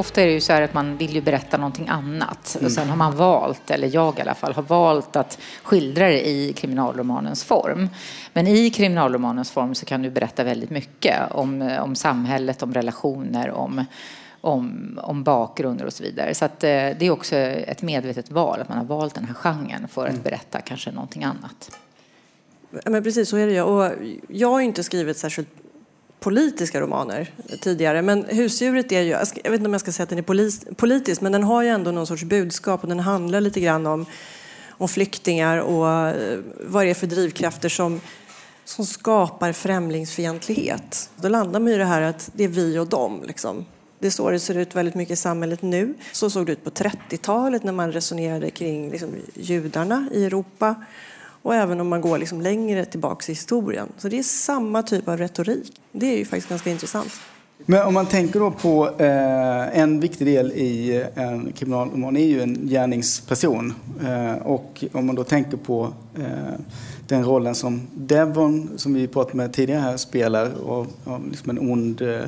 Ofta 0.00 0.22
är 0.22 0.26
det 0.26 0.32
ju 0.32 0.40
så 0.40 0.52
här 0.52 0.62
att 0.62 0.74
man 0.74 0.96
vill 0.96 1.14
ju 1.14 1.20
berätta 1.20 1.56
någonting 1.56 1.88
annat. 1.88 2.54
Mm. 2.54 2.66
Och 2.66 2.72
sen 2.72 2.88
har 2.88 2.96
man 2.96 3.16
valt, 3.16 3.70
eller 3.70 3.94
jag 3.94 4.18
i 4.18 4.22
alla 4.22 4.34
fall, 4.34 4.52
har 4.52 4.62
valt 4.62 5.16
att 5.16 5.38
skildra 5.62 6.08
det 6.08 6.28
i 6.28 6.52
kriminalromanens 6.52 7.44
form. 7.44 7.88
Men 8.32 8.46
i 8.46 8.70
kriminalromanens 8.70 9.50
form 9.50 9.74
så 9.74 9.86
kan 9.86 10.02
du 10.02 10.10
berätta 10.10 10.44
väldigt 10.44 10.70
mycket 10.70 11.16
om, 11.30 11.78
om 11.80 11.94
samhället, 11.94 12.62
om 12.62 12.74
relationer, 12.74 13.50
om 13.50 13.84
om, 14.42 14.98
om 15.02 15.22
bakgrunder 15.22 15.84
och 15.86 15.92
så 15.92 16.02
vidare. 16.02 16.34
Så 16.34 16.44
att, 16.44 16.64
eh, 16.64 16.68
det 16.68 17.02
är 17.02 17.10
också 17.10 17.36
ett 17.36 17.82
medvetet 17.82 18.30
val, 18.30 18.60
att 18.60 18.68
man 18.68 18.78
har 18.78 18.84
valt 18.84 19.14
den 19.14 19.24
här 19.24 19.34
genren 19.34 19.88
för 19.88 20.04
att 20.04 20.10
mm. 20.10 20.22
berätta 20.22 20.60
kanske 20.60 20.90
någonting 20.90 21.24
annat. 21.24 21.78
Men 22.86 23.02
precis, 23.02 23.28
så 23.28 23.36
är 23.36 23.46
det 23.46 23.52
ju. 23.52 23.62
Och 23.62 23.92
jag 24.28 24.50
har 24.50 24.60
inte 24.60 24.82
skrivit 24.82 25.16
särskilt 25.16 25.48
politiska 26.20 26.80
romaner 26.80 27.30
tidigare. 27.60 28.02
Men 28.02 28.24
Husdjuret 28.24 28.92
är 28.92 29.00
ju, 29.00 29.08
jag 29.08 29.50
vet 29.50 29.58
inte 29.58 29.66
om 29.66 29.72
jag 29.72 29.80
ska 29.80 29.92
säga 29.92 30.04
att 30.04 30.08
den 30.08 30.18
är 30.18 30.74
politisk, 30.74 31.20
men 31.20 31.32
den 31.32 31.42
har 31.42 31.62
ju 31.62 31.68
ändå 31.68 31.90
någon 31.90 32.06
sorts 32.06 32.24
budskap 32.24 32.82
och 32.82 32.88
den 32.88 33.00
handlar 33.00 33.40
lite 33.40 33.60
grann 33.60 33.86
om, 33.86 34.06
om 34.70 34.88
flyktingar 34.88 35.58
och 35.58 35.88
eh, 35.88 36.38
vad 36.60 36.86
det 36.86 36.90
är 36.90 36.94
för 36.94 37.06
drivkrafter 37.06 37.68
som, 37.68 38.00
som 38.64 38.86
skapar 38.86 39.52
främlingsfientlighet. 39.52 41.10
Då 41.16 41.28
landar 41.28 41.60
man 41.60 41.68
ju 41.68 41.74
i 41.74 41.78
det 41.78 41.84
här 41.84 42.02
att 42.02 42.30
det 42.32 42.44
är 42.44 42.48
vi 42.48 42.78
och 42.78 42.86
dem. 42.86 43.22
Liksom. 43.26 43.66
Det 43.98 44.06
är 44.06 44.10
så 44.10 44.30
det 44.30 44.40
ser 44.40 44.54
ut 44.54 44.76
väldigt 44.76 44.94
mycket 44.94 45.12
i 45.12 45.16
samhället 45.16 45.62
nu. 45.62 45.94
Så 46.12 46.30
såg 46.30 46.46
det 46.46 46.52
ut 46.52 46.64
på 46.64 46.70
30-talet 46.70 47.64
när 47.64 47.72
man 47.72 47.92
resonerade 47.92 48.50
kring 48.50 48.90
liksom, 48.90 49.08
judarna 49.34 50.08
i 50.12 50.24
Europa 50.24 50.74
och 51.42 51.54
även 51.54 51.80
om 51.80 51.88
man 51.88 52.00
går 52.00 52.18
liksom 52.18 52.40
längre 52.40 52.84
tillbaka 52.84 53.32
i 53.32 53.34
historien. 53.34 53.88
Så 53.98 54.08
det 54.08 54.18
är 54.18 54.22
samma 54.22 54.82
typ 54.82 55.08
av 55.08 55.16
retorik. 55.16 55.72
Det 55.92 56.06
är 56.06 56.18
ju 56.18 56.24
faktiskt 56.24 56.48
ganska 56.48 56.70
intressant. 56.70 57.12
Men 57.66 57.86
om 57.86 57.94
man 57.94 58.06
tänker 58.06 58.40
då 58.40 58.50
på 58.50 58.88
eh, 58.98 59.78
en 59.78 60.00
viktig 60.00 60.26
del 60.26 60.52
i 60.52 60.96
eh, 60.96 61.22
en 61.22 61.52
kriminalroman 61.52 62.16
är 62.16 62.24
ju 62.24 62.42
en 62.42 62.68
gärningsperson. 62.68 63.74
Eh, 64.04 64.46
och 64.46 64.84
om 64.92 65.06
man 65.06 65.16
då 65.16 65.24
tänker 65.24 65.56
på 65.56 65.92
eh, 66.18 66.60
den 67.06 67.24
rollen 67.24 67.54
som 67.54 67.86
Devon, 67.94 68.70
som 68.76 68.94
vi 68.94 69.08
pratade 69.08 69.36
med 69.36 69.52
tidigare 69.52 69.80
här, 69.80 69.96
spelar 69.96 70.52
och, 70.54 70.86
och 71.04 71.20
liksom 71.30 71.50
en 71.50 71.58
ond 71.58 72.02
eh, 72.02 72.20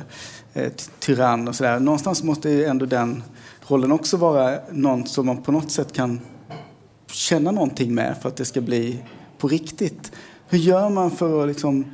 eh 0.53 0.71
tyrann 0.99 1.47
och 1.47 1.55
sådär. 1.55 1.79
Någonstans 1.79 2.23
måste 2.23 2.49
ju 2.49 2.65
ändå 2.65 2.85
den 2.85 3.23
rollen 3.67 3.91
också 3.91 4.17
vara 4.17 4.59
någon 4.71 5.05
som 5.05 5.25
man 5.25 5.41
på 5.41 5.51
något 5.51 5.71
sätt 5.71 5.93
kan 5.93 6.19
känna 7.13 7.51
någonting 7.51 7.95
med 7.95 8.17
för 8.21 8.29
att 8.29 8.35
det 8.35 8.45
ska 8.45 8.61
bli 8.61 8.99
på 9.37 9.47
riktigt. 9.47 10.11
Hur 10.49 10.57
gör 10.57 10.89
man 10.89 11.11
för 11.11 11.41
att 11.41 11.47
liksom 11.47 11.85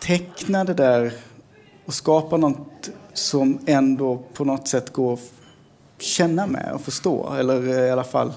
teckna 0.00 0.64
det 0.64 0.74
där 0.74 1.12
och 1.84 1.94
skapa 1.94 2.36
något 2.36 2.90
som 3.12 3.58
ändå 3.66 4.16
på 4.16 4.44
något 4.44 4.68
sätt 4.68 4.92
går 4.92 5.12
att 5.12 5.32
känna 5.98 6.46
med 6.46 6.72
och 6.74 6.80
förstå 6.80 7.34
eller 7.38 7.68
eh, 7.68 7.86
i 7.86 7.90
alla 7.90 8.04
fall 8.04 8.32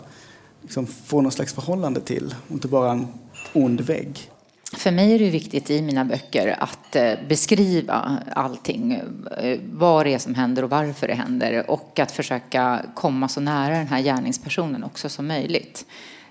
liksom 0.62 0.88
få 0.88 1.22
något 1.22 1.34
slags 1.34 1.54
förhållande 1.54 2.02
till 2.02 2.36
och 2.48 2.52
inte 2.52 2.68
bara 2.68 2.92
en 2.92 3.08
ond 3.54 3.82
vägg. 3.82 4.32
För 4.74 4.92
mig 4.92 5.16
är 5.16 5.20
det 5.20 5.30
viktigt 5.30 5.70
i 5.70 5.82
mina 5.82 6.06
böcker 6.06 6.56
att 6.60 6.96
eh, 6.96 7.14
beskriva 7.28 8.18
allting, 8.36 8.94
eh, 9.38 9.60
vad 9.72 10.06
det 10.06 10.14
är 10.14 10.20
som 10.20 10.36
händer 10.36 10.64
och 10.64 10.70
varför 10.70 11.08
det 11.08 11.14
händer 11.14 11.70
och 11.70 12.00
att 12.00 12.12
försöka 12.12 12.86
komma 12.96 13.28
så 13.28 13.42
nära 13.42 13.74
den 13.78 13.88
här 13.88 14.02
gärningspersonen 14.02 14.84
också 14.84 15.10
som 15.10 15.28
möjligt. 15.28 15.86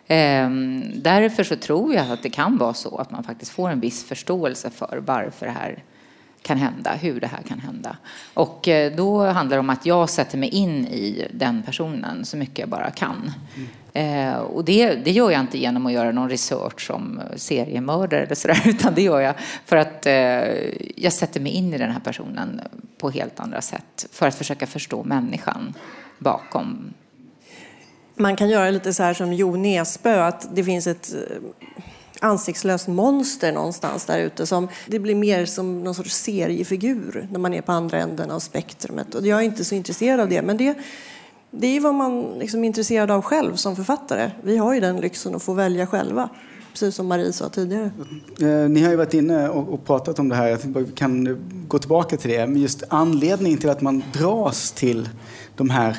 Ehm, 0.09 0.83
därför 0.95 1.45
så 1.45 1.57
tror 1.57 1.95
jag 1.95 2.11
att 2.11 2.23
det 2.23 2.31
kan 2.31 2.59
vara 2.59 2.75
så 2.75 2.97
att 2.97 3.11
man 3.11 3.25
faktiskt 3.25 3.53
får 3.53 3.71
en 3.71 3.81
viss 3.81 4.05
förståelse 4.05 4.71
för 4.71 5.03
varför 5.07 5.47
det 5.47 5.53
här 5.53 5.83
kan 6.43 6.59
hända, 6.59 6.91
hur 6.95 7.21
det 7.21 7.27
här 7.27 7.43
kan 7.49 7.61
hända. 7.61 7.97
Och 8.35 8.69
eh, 8.69 8.93
då 8.97 9.25
handlar 9.25 9.57
det 9.57 9.61
om 9.61 9.71
att 9.71 9.87
jag 9.87 10.11
sätter 10.11 10.39
mig 10.39 10.49
in 10.49 10.87
i 10.87 11.29
den 11.33 11.63
personen 11.63 12.25
så 12.25 12.37
mycket 12.37 12.59
jag 12.59 12.69
bara 12.69 12.91
kan. 12.91 13.33
Mm. 13.95 14.43
och 14.43 14.65
det, 14.65 14.95
det 14.95 15.11
gör 15.11 15.31
jag 15.31 15.41
inte 15.41 15.59
genom 15.59 15.87
att 15.87 15.93
göra 15.93 16.13
någon 16.13 16.31
research 16.31 16.91
om 16.91 17.21
seriemördare 17.37 18.23
eller 18.23 18.35
sådär, 18.35 18.63
utan 18.67 18.95
det 18.95 19.03
gör 19.03 19.21
jag 19.21 19.35
för 19.65 19.77
att 19.77 20.07
eh, 20.07 20.13
jag 20.97 21.13
sätter 21.13 21.41
mig 21.41 21.53
in 21.53 21.75
i 21.75 21.79
den 21.79 21.91
här 21.91 22.01
personen 22.01 22.61
på 22.99 23.11
helt 23.11 23.41
andra 23.41 23.61
sätt 23.61 24.07
för 24.13 24.27
att 24.27 24.35
försöka 24.35 24.67
förstå 24.67 25.05
människan 25.05 25.75
bakom 26.19 26.95
man 28.19 28.37
kan 28.37 28.49
göra 28.49 28.71
lite 28.71 28.93
så 28.93 29.03
här 29.03 29.15
som 29.15 29.33
Jo 29.33 29.57
Nesbø, 29.57 30.21
att 30.21 30.49
det 30.55 30.65
finns 30.65 30.87
ett 30.87 31.15
eh, 31.15 31.37
ansiktslöst 32.21 32.89
monster 32.89 33.53
någonstans 33.53 34.05
där 34.05 34.19
ute. 34.19 34.47
Som, 34.47 34.69
det 34.87 34.99
blir 34.99 35.15
mer 35.15 35.47
som 35.47 35.85
någon 35.85 35.95
sorts 35.95 36.15
seriefigur 36.15 37.29
när 37.31 37.39
man 37.39 37.55
är 37.55 37.63
på 37.63 37.73
andra 37.73 37.99
änden 37.99 38.31
av 38.31 38.41
spektrumet. 38.41 39.15
Och 39.15 39.27
jag 39.27 39.39
är 39.39 39.43
inte 39.43 39.65
så 39.65 39.75
intresserad 39.75 40.21
av 40.21 40.29
det, 40.29 40.43
men 40.43 40.57
det, 40.57 40.75
det 41.51 41.67
är 41.67 41.81
vad 41.81 41.95
man 41.95 42.23
liksom 42.39 42.65
är 42.65 42.67
intresserad 42.67 43.11
av 43.11 43.23
själv 43.23 43.57
som 43.57 43.77
författare. 43.77 44.31
Vi 44.43 44.57
har 44.57 44.75
ju 44.75 44.81
den 44.81 45.01
lyxen 45.01 45.35
att 45.35 45.43
få 45.43 45.53
välja 45.53 45.87
själva, 45.87 46.29
precis 46.73 46.95
som 46.95 47.07
Marie 47.07 47.33
sa 47.33 47.49
tidigare. 47.49 47.91
Eh, 48.41 48.49
ni 48.49 48.83
har 48.83 48.91
ju 48.91 48.97
varit 48.97 49.15
inne 49.15 49.49
och, 49.49 49.85
pratat 49.85 50.19
om 50.19 50.29
det 50.29 50.37
här, 50.37 50.47
jag 50.47 50.95
kan 50.95 51.39
gå 51.69 51.79
tillbaka 51.79 52.17
till 52.17 52.31
det. 52.31 52.47
Men 52.47 52.61
just 52.61 52.83
anledningen 52.89 53.59
till 53.59 53.71
att 53.71 53.81
man 53.81 54.03
dras 54.13 54.73
till 54.73 55.09
de 55.57 55.71
här 55.71 55.97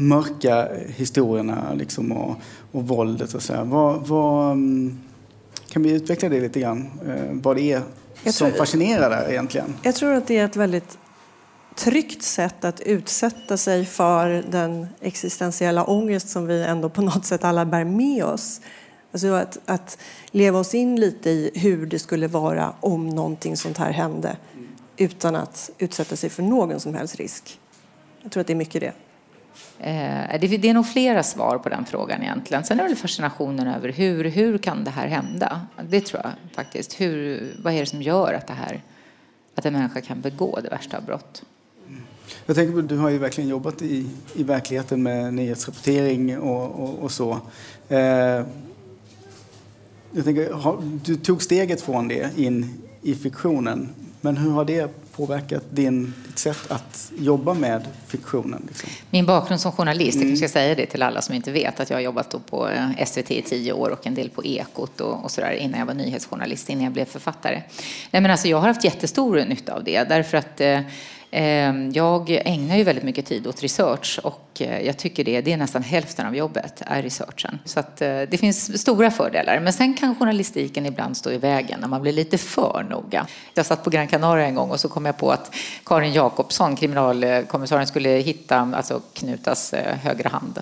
mörka 0.00 0.68
historierna 0.86 1.74
liksom, 1.74 2.12
och, 2.12 2.36
och 2.72 2.88
våldet 2.88 3.34
och 3.34 3.42
så. 3.42 3.64
Vad, 3.64 4.06
vad, 4.06 4.52
mm, 4.52 4.98
kan 5.68 5.82
vi 5.82 5.90
utveckla 5.90 6.28
det 6.28 6.40
lite 6.40 6.60
grann? 6.60 6.90
Eh, 7.08 7.32
Vad 7.42 7.56
det 7.56 7.72
är 7.72 7.82
Jag 8.22 8.34
som 8.34 8.48
tror- 8.50 8.58
fascinerar 8.58 9.10
där 9.10 9.30
egentligen? 9.30 9.74
Jag 9.82 9.94
tror 9.94 10.14
att 10.14 10.26
det 10.26 10.38
är 10.38 10.44
ett 10.44 10.56
väldigt 10.56 10.98
tryggt 11.74 12.22
sätt 12.22 12.64
att 12.64 12.80
utsätta 12.80 13.56
sig 13.56 13.86
för 13.86 14.44
den 14.50 14.86
existentiella 15.00 15.84
ångest 15.84 16.28
som 16.28 16.46
vi 16.46 16.62
ändå 16.64 16.88
på 16.88 17.02
något 17.02 17.24
sätt 17.26 17.44
alla 17.44 17.64
bär 17.66 17.84
med 17.84 18.24
oss. 18.24 18.60
Alltså 19.12 19.32
att, 19.32 19.58
att 19.66 19.98
leva 20.30 20.58
oss 20.58 20.74
in 20.74 21.00
lite 21.00 21.30
i 21.30 21.50
hur 21.54 21.86
det 21.86 21.98
skulle 21.98 22.26
vara 22.28 22.72
om 22.80 23.08
någonting 23.08 23.56
sånt 23.56 23.78
här 23.78 23.92
hände 23.92 24.36
utan 24.96 25.36
att 25.36 25.70
utsätta 25.78 26.16
sig 26.16 26.30
för 26.30 26.42
någon 26.42 26.80
som 26.80 26.94
helst 26.94 27.16
risk. 27.16 27.58
Jag 28.22 28.32
tror 28.32 28.40
att 28.40 28.46
det 28.46 28.52
är 28.52 28.56
mycket 28.56 28.80
det. 28.80 28.92
Eh, 29.78 30.40
det, 30.40 30.68
är 30.68 30.74
nog 30.74 30.86
flera 30.86 31.22
svar 31.22 31.58
på 31.58 31.68
den 31.68 31.84
frågan 31.84 32.22
egentligen. 32.22 32.64
Sen 32.64 32.78
är 32.78 32.82
det 32.82 32.88
väl 32.88 32.98
fascinationen 32.98 33.66
över 33.66 33.88
hur, 33.88 34.24
hur 34.24 34.58
kan 34.58 34.84
det 34.84 34.90
här 34.90 35.06
hända? 35.06 35.60
Det 35.88 36.00
tror 36.00 36.22
jag 36.24 36.32
faktiskt. 36.52 37.00
Hur, 37.00 37.46
vad 37.62 37.74
är 37.74 37.80
det 37.80 37.86
som 37.86 38.02
gör 38.02 38.34
att, 38.34 38.46
det 38.46 38.52
här, 38.52 38.82
att 39.54 39.66
en 39.66 39.72
människa 39.72 40.00
kan 40.00 40.20
begå 40.20 40.60
det 40.62 40.68
värsta 40.68 40.96
av 40.96 41.04
brott? 41.04 41.42
Jag 42.46 42.56
tänker 42.56 42.74
på, 42.74 42.80
du 42.80 42.96
har 42.96 43.10
ju 43.10 43.18
verkligen 43.18 43.50
jobbat 43.50 43.82
i, 43.82 44.06
i 44.34 44.42
verkligheten 44.42 45.02
med 45.02 45.34
nyhetsrapportering 45.34 46.38
och, 46.38 46.84
och, 46.84 46.98
och 46.98 47.12
så. 47.12 47.40
Eh, 47.88 48.44
jag 50.12 50.24
tänker, 50.24 50.52
har, 50.52 50.82
du 51.04 51.16
tog 51.16 51.42
steget 51.42 51.80
från 51.80 52.08
det 52.08 52.38
in 52.38 52.82
i 53.02 53.14
fiktionen. 53.14 53.88
Men 54.20 54.36
hur 54.36 54.50
har 54.50 54.64
det 54.64 54.99
påverkat 55.16 55.62
din, 55.70 56.14
ditt 56.26 56.38
sätt 56.38 56.70
att 56.70 57.12
jobba 57.18 57.54
med 57.54 57.88
fiktionen? 58.06 58.62
Liksom? 58.68 58.90
Min 59.10 59.26
bakgrund 59.26 59.60
som 59.60 59.72
journalist, 59.72 60.16
jag 60.16 60.26
kanske 60.26 60.48
ska 60.48 60.52
säga 60.52 60.74
det 60.74 60.86
till 60.86 61.02
alla 61.02 61.22
som 61.22 61.34
inte 61.34 61.52
vet, 61.52 61.80
att 61.80 61.90
jag 61.90 61.96
har 61.96 62.02
jobbat 62.02 62.46
på 62.50 62.68
eh, 62.68 63.04
SVT 63.06 63.30
i 63.30 63.42
tio 63.42 63.72
år 63.72 63.90
och 63.90 64.06
en 64.06 64.14
del 64.14 64.30
på 64.30 64.44
Ekot 64.44 65.00
och, 65.00 65.24
och 65.24 65.30
sådär 65.30 65.52
innan 65.52 65.78
jag 65.78 65.86
var 65.86 65.94
nyhetsjournalist, 65.94 66.70
innan 66.70 66.84
jag 66.84 66.92
blev 66.92 67.04
författare. 67.04 67.62
Nej 68.10 68.22
men 68.22 68.30
alltså 68.30 68.48
jag 68.48 68.58
har 68.58 68.68
haft 68.68 68.84
jättestor 68.84 69.44
nytta 69.44 69.74
av 69.74 69.84
det 69.84 70.04
därför 70.04 70.38
att 70.38 70.60
eh, 70.60 70.80
Ehm, 71.32 71.92
jag 71.92 72.30
ägnar 72.44 72.76
ju 72.76 72.84
väldigt 72.84 73.04
mycket 73.04 73.26
tid 73.26 73.46
åt 73.46 73.62
research 73.62 74.20
och 74.22 74.48
eh, 74.58 74.86
jag 74.86 74.96
tycker 74.96 75.24
det, 75.24 75.40
det 75.40 75.52
är 75.52 75.56
nästan 75.56 75.82
hälften 75.82 76.26
av 76.26 76.36
jobbet 76.36 76.82
är 76.86 77.02
researchen. 77.02 77.58
Så 77.64 77.80
att 77.80 78.02
eh, 78.02 78.08
det 78.08 78.38
finns 78.38 78.80
stora 78.80 79.10
fördelar. 79.10 79.60
Men 79.60 79.72
sen 79.72 79.94
kan 79.94 80.14
journalistiken 80.14 80.86
ibland 80.86 81.16
stå 81.16 81.30
i 81.30 81.38
vägen 81.38 81.80
när 81.80 81.88
man 81.88 82.02
blir 82.02 82.12
lite 82.12 82.38
för 82.38 82.86
noga. 82.90 83.26
Jag 83.54 83.66
satt 83.66 83.84
på 83.84 83.90
Gran 83.90 84.08
Canaria 84.08 84.46
en 84.46 84.54
gång 84.54 84.70
och 84.70 84.80
så 84.80 84.88
kom 84.88 85.06
jag 85.06 85.16
på 85.16 85.32
att 85.32 85.54
Karin 85.84 86.12
Jakobsson, 86.12 86.76
kriminalkommissarien, 86.76 87.86
skulle 87.86 88.08
hitta, 88.08 88.56
alltså 88.74 89.00
Knutas 89.12 89.72
eh, 89.72 89.96
högra 89.96 90.28
hand, 90.28 90.58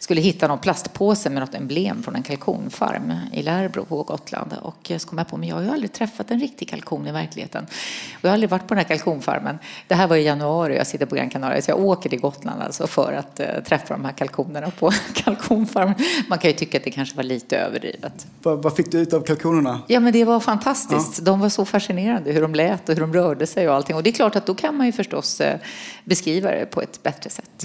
skulle 0.00 0.20
hitta 0.20 0.48
någon 0.48 0.58
plastpåse 0.58 1.30
med 1.30 1.40
något 1.40 1.54
emblem 1.54 2.02
från 2.02 2.16
en 2.16 2.22
kalkonfarm 2.22 3.12
i 3.32 3.42
Lärbro 3.42 3.84
på 3.84 4.02
Gotland. 4.02 4.52
Och 4.62 4.92
så 4.98 5.08
kom 5.08 5.18
jag 5.18 5.28
på, 5.28 5.36
men 5.36 5.48
jag 5.48 5.56
har 5.56 5.62
ju 5.62 5.70
aldrig 5.70 5.92
träffat 5.92 6.30
en 6.30 6.40
riktig 6.40 6.68
kalkon 6.68 7.06
i 7.06 7.12
verkligheten. 7.12 7.64
Och 8.14 8.24
jag 8.24 8.28
har 8.28 8.34
aldrig 8.34 8.50
varit 8.50 8.62
på 8.68 8.74
den 8.74 8.78
här 8.78 8.88
kalkonfarmen. 8.88 9.58
Det 9.88 9.94
här 9.94 10.06
var 10.06 10.16
i 10.16 10.22
januari, 10.22 10.76
jag 10.76 10.86
sitter 10.86 11.06
på 11.06 11.14
Gran 11.14 11.30
Canaria, 11.30 11.62
så 11.62 11.70
jag 11.70 11.80
åker 11.80 12.10
till 12.10 12.20
Gotland 12.20 12.62
alltså 12.62 12.86
för 12.86 13.12
att 13.12 13.40
eh, 13.40 13.46
träffa 13.66 13.94
de 13.94 14.04
här 14.04 14.12
kalkonerna 14.12 14.70
på 14.70 14.90
kalkonfarmen. 15.14 15.94
Man 16.28 16.38
kan 16.38 16.50
ju 16.50 16.56
tycka 16.56 16.78
att 16.78 16.84
det 16.84 16.90
kanske 16.90 17.16
var 17.16 17.24
lite 17.24 17.58
överdrivet. 17.58 18.26
Vad, 18.42 18.62
vad 18.62 18.76
fick 18.76 18.92
du 18.92 18.98
ut 18.98 19.12
av 19.12 19.20
kalkonerna? 19.20 19.80
Ja, 19.86 20.00
men 20.00 20.12
det 20.12 20.24
var 20.24 20.40
fantastiskt. 20.40 21.24
De 21.24 21.40
var 21.40 21.48
så 21.48 21.64
fascinerande, 21.64 22.32
hur 22.32 22.42
de 22.42 22.54
lät 22.54 22.88
och 22.88 22.94
hur 22.94 23.00
de 23.00 23.14
rörde 23.14 23.46
sig 23.46 23.68
och 23.68 23.74
allting. 23.74 23.96
Och 23.96 24.02
det 24.02 24.10
är 24.10 24.14
klart 24.14 24.36
att 24.36 24.46
då 24.46 24.54
kan 24.54 24.76
man 24.76 24.86
ju 24.86 24.92
förstås 24.92 25.40
eh, 25.40 25.58
beskriva 26.04 26.50
det 26.50 26.66
på 26.66 26.82
ett 26.82 27.02
bättre 27.02 27.30
sätt. 27.30 27.64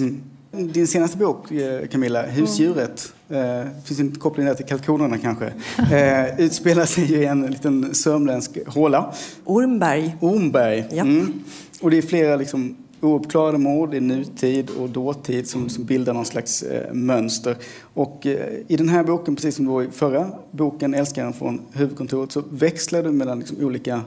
Din 0.52 0.86
senaste 0.86 1.18
bok, 1.18 1.50
eh, 1.50 1.86
Camilla, 1.88 2.22
Husdjuret, 2.22 3.12
eh, 3.28 3.62
finns 3.84 4.00
en 4.00 4.10
koppling 4.10 4.46
där 4.46 4.54
till 4.54 4.66
kalkonerna 4.66 5.18
kanske, 5.18 5.46
eh, 5.92 6.40
utspelar 6.40 6.84
sig 6.84 7.04
ju 7.04 7.16
i 7.16 7.24
en 7.24 7.46
liten 7.46 7.94
sörmländsk 7.94 8.58
håla. 8.66 9.14
Ormberg. 9.44 10.16
Ormberg. 10.20 10.78
Japp. 10.78 11.06
Mm. 11.06 11.32
Och 11.80 11.90
det 11.90 11.98
är 11.98 12.02
flera 12.02 12.36
liksom, 12.36 12.76
ouppklarade 13.00 13.58
mord 13.58 13.94
i 13.94 14.00
nutid 14.00 14.70
och 14.70 14.90
dåtid 14.90 15.48
som, 15.48 15.68
som 15.68 15.84
bildar 15.84 16.14
någon 16.14 16.24
slags 16.24 16.62
eh, 16.62 16.92
mönster. 16.92 17.56
Och 17.94 18.26
eh, 18.26 18.54
i 18.68 18.76
den 18.76 18.88
här 18.88 19.04
boken, 19.04 19.36
precis 19.36 19.56
som 19.56 19.82
i 19.82 19.88
förra 19.92 20.30
boken 20.50 20.94
Älskaren 20.94 21.32
från 21.32 21.60
huvudkontoret, 21.72 22.32
så 22.32 22.42
växlar 22.50 23.02
du 23.02 23.10
mellan 23.10 23.38
liksom, 23.38 23.56
olika 23.64 24.00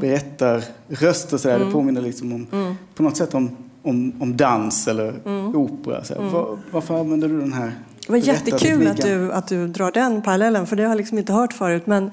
berättarröster. 0.00 1.38
Så 1.38 1.48
där. 1.48 1.58
Det 1.58 1.70
påminner 1.70 2.00
liksom 2.00 2.32
om, 2.32 2.76
på 2.94 3.02
något 3.02 3.16
sätt 3.16 3.34
om, 3.34 3.56
om, 3.82 4.12
om 4.20 4.36
dans 4.36 4.88
eller 4.88 5.14
opera. 5.56 6.04
Så 6.04 6.14
här. 6.14 6.22
Var, 6.22 6.58
varför 6.70 7.00
använder 7.00 7.28
du 7.28 7.40
den 7.40 7.52
här 7.52 7.72
Det 8.06 8.12
var 8.12 8.18
jättekul 8.18 8.86
att 8.86 8.96
du, 8.96 9.32
att 9.32 9.48
du 9.48 9.68
drar 9.68 9.92
den 9.92 10.22
parallellen, 10.22 10.66
för 10.66 10.76
det 10.76 10.82
har 10.82 10.90
jag 10.90 10.96
liksom 10.96 11.18
inte 11.18 11.32
hört 11.32 11.52
förut. 11.52 11.86
Men, 11.86 12.10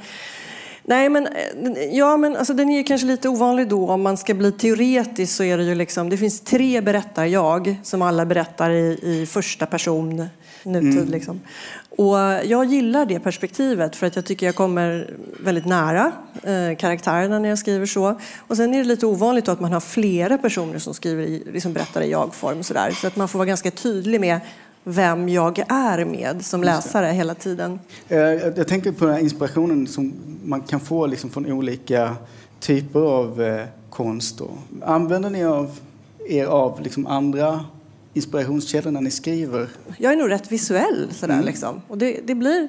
nej, 0.83 1.09
men, 1.09 1.27
eh, 1.27 1.83
ja, 1.91 2.17
men 2.17 2.35
alltså, 2.35 2.53
den 2.53 2.69
är 2.69 2.83
kanske 2.83 3.07
lite 3.07 3.29
ovanlig 3.29 3.69
då. 3.69 3.89
Om 3.89 4.01
man 4.01 4.17
ska 4.17 4.33
bli 4.33 4.51
teoretisk 4.51 5.35
så 5.35 5.43
är 5.43 5.57
det 5.57 5.63
ju 5.63 5.75
liksom, 5.75 6.09
det 6.09 6.17
finns 6.17 6.41
tre 6.41 6.81
berättar-jag 6.81 7.79
som 7.83 8.01
alla 8.01 8.25
berättar 8.25 8.69
i, 8.69 8.99
i 9.03 9.25
första 9.25 9.65
person, 9.65 10.29
nutid. 10.63 11.09
Liksom. 11.09 11.39
Och 11.89 12.17
jag 12.45 12.65
gillar 12.65 13.05
det 13.05 13.19
perspektivet 13.19 13.95
för 13.95 14.07
att 14.07 14.15
jag 14.15 14.25
tycker 14.25 14.45
jag 14.45 14.55
kommer 14.55 15.13
väldigt 15.43 15.65
nära 15.65 16.11
eh, 16.43 16.77
karaktärerna 16.77 17.39
när 17.39 17.49
jag 17.49 17.59
skriver 17.59 17.85
så. 17.85 18.19
Och 18.47 18.57
sen 18.57 18.73
är 18.73 18.77
det 18.77 18.83
lite 18.83 19.05
ovanligt 19.05 19.45
då 19.45 19.51
att 19.51 19.59
man 19.59 19.73
har 19.73 19.79
flera 19.79 20.37
personer 20.37 20.79
som 20.79 20.93
skriver 20.93 21.23
i, 21.23 21.43
liksom 21.53 21.73
berättar 21.73 22.01
i 22.01 22.11
jag-form. 22.11 22.63
Sådär. 22.63 22.91
Så 22.91 23.07
att 23.07 23.15
man 23.15 23.27
får 23.27 23.39
vara 23.39 23.47
ganska 23.47 23.71
tydlig 23.71 24.21
med 24.21 24.39
vem 24.83 25.29
jag 25.29 25.59
är 25.69 26.05
med 26.05 26.45
som 26.45 26.63
läsare 26.63 27.05
hela 27.05 27.35
tiden. 27.35 27.79
Eh, 28.07 28.19
Jag 28.19 28.67
tänker 28.67 28.91
på 28.91 29.05
den 29.05 29.13
här 29.13 29.21
inspirationen 29.21 29.87
som 29.87 30.13
man 30.43 30.61
kan 30.61 30.79
få 30.79 31.07
liksom 31.07 31.29
från 31.29 31.51
olika 31.51 32.15
typer 32.59 32.99
av 32.99 33.41
eh, 33.41 33.65
konst. 33.89 34.41
Och 34.41 34.57
använder 34.81 35.29
ni 35.29 35.45
av 35.45 35.79
er 36.27 36.45
av 36.45 36.81
liksom 36.81 37.07
andra 37.07 37.65
inspirationskällor 38.13 38.91
när 38.91 39.01
ni 39.01 39.11
skriver? 39.11 39.69
Jag 39.97 40.13
är 40.13 40.17
nog 40.17 40.31
rätt 40.31 40.51
visuell 40.51 41.09
sådär 41.11 41.43
liksom. 41.43 41.81
Och 41.87 41.97
det, 41.97 42.19
det, 42.25 42.35
blir, 42.35 42.67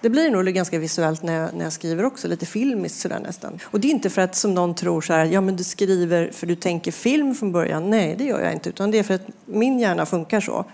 det 0.00 0.10
blir 0.10 0.30
nog 0.30 0.46
ganska 0.46 0.78
visuellt 0.78 1.22
när 1.22 1.32
jag, 1.32 1.54
när 1.54 1.64
jag 1.64 1.72
skriver 1.72 2.04
också, 2.04 2.28
lite 2.28 2.46
filmiskt 2.46 3.00
sådär 3.00 3.20
nästan. 3.20 3.58
Och 3.62 3.80
det 3.80 3.88
är 3.88 3.90
inte 3.90 4.10
för 4.10 4.22
att 4.22 4.36
som 4.36 4.54
någon 4.54 4.74
tror 4.74 5.00
så 5.00 5.12
här, 5.12 5.24
ja 5.24 5.40
men 5.40 5.56
du 5.56 5.64
skriver 5.64 6.30
för 6.32 6.46
du 6.46 6.54
tänker 6.54 6.92
film 6.92 7.34
från 7.34 7.52
början. 7.52 7.90
Nej, 7.90 8.14
det 8.18 8.24
gör 8.24 8.40
jag 8.40 8.52
inte, 8.52 8.68
utan 8.68 8.90
det 8.90 8.98
är 8.98 9.02
för 9.02 9.14
att 9.14 9.26
min 9.46 9.78
hjärna 9.78 10.06
funkar 10.06 10.40
så. 10.40 10.64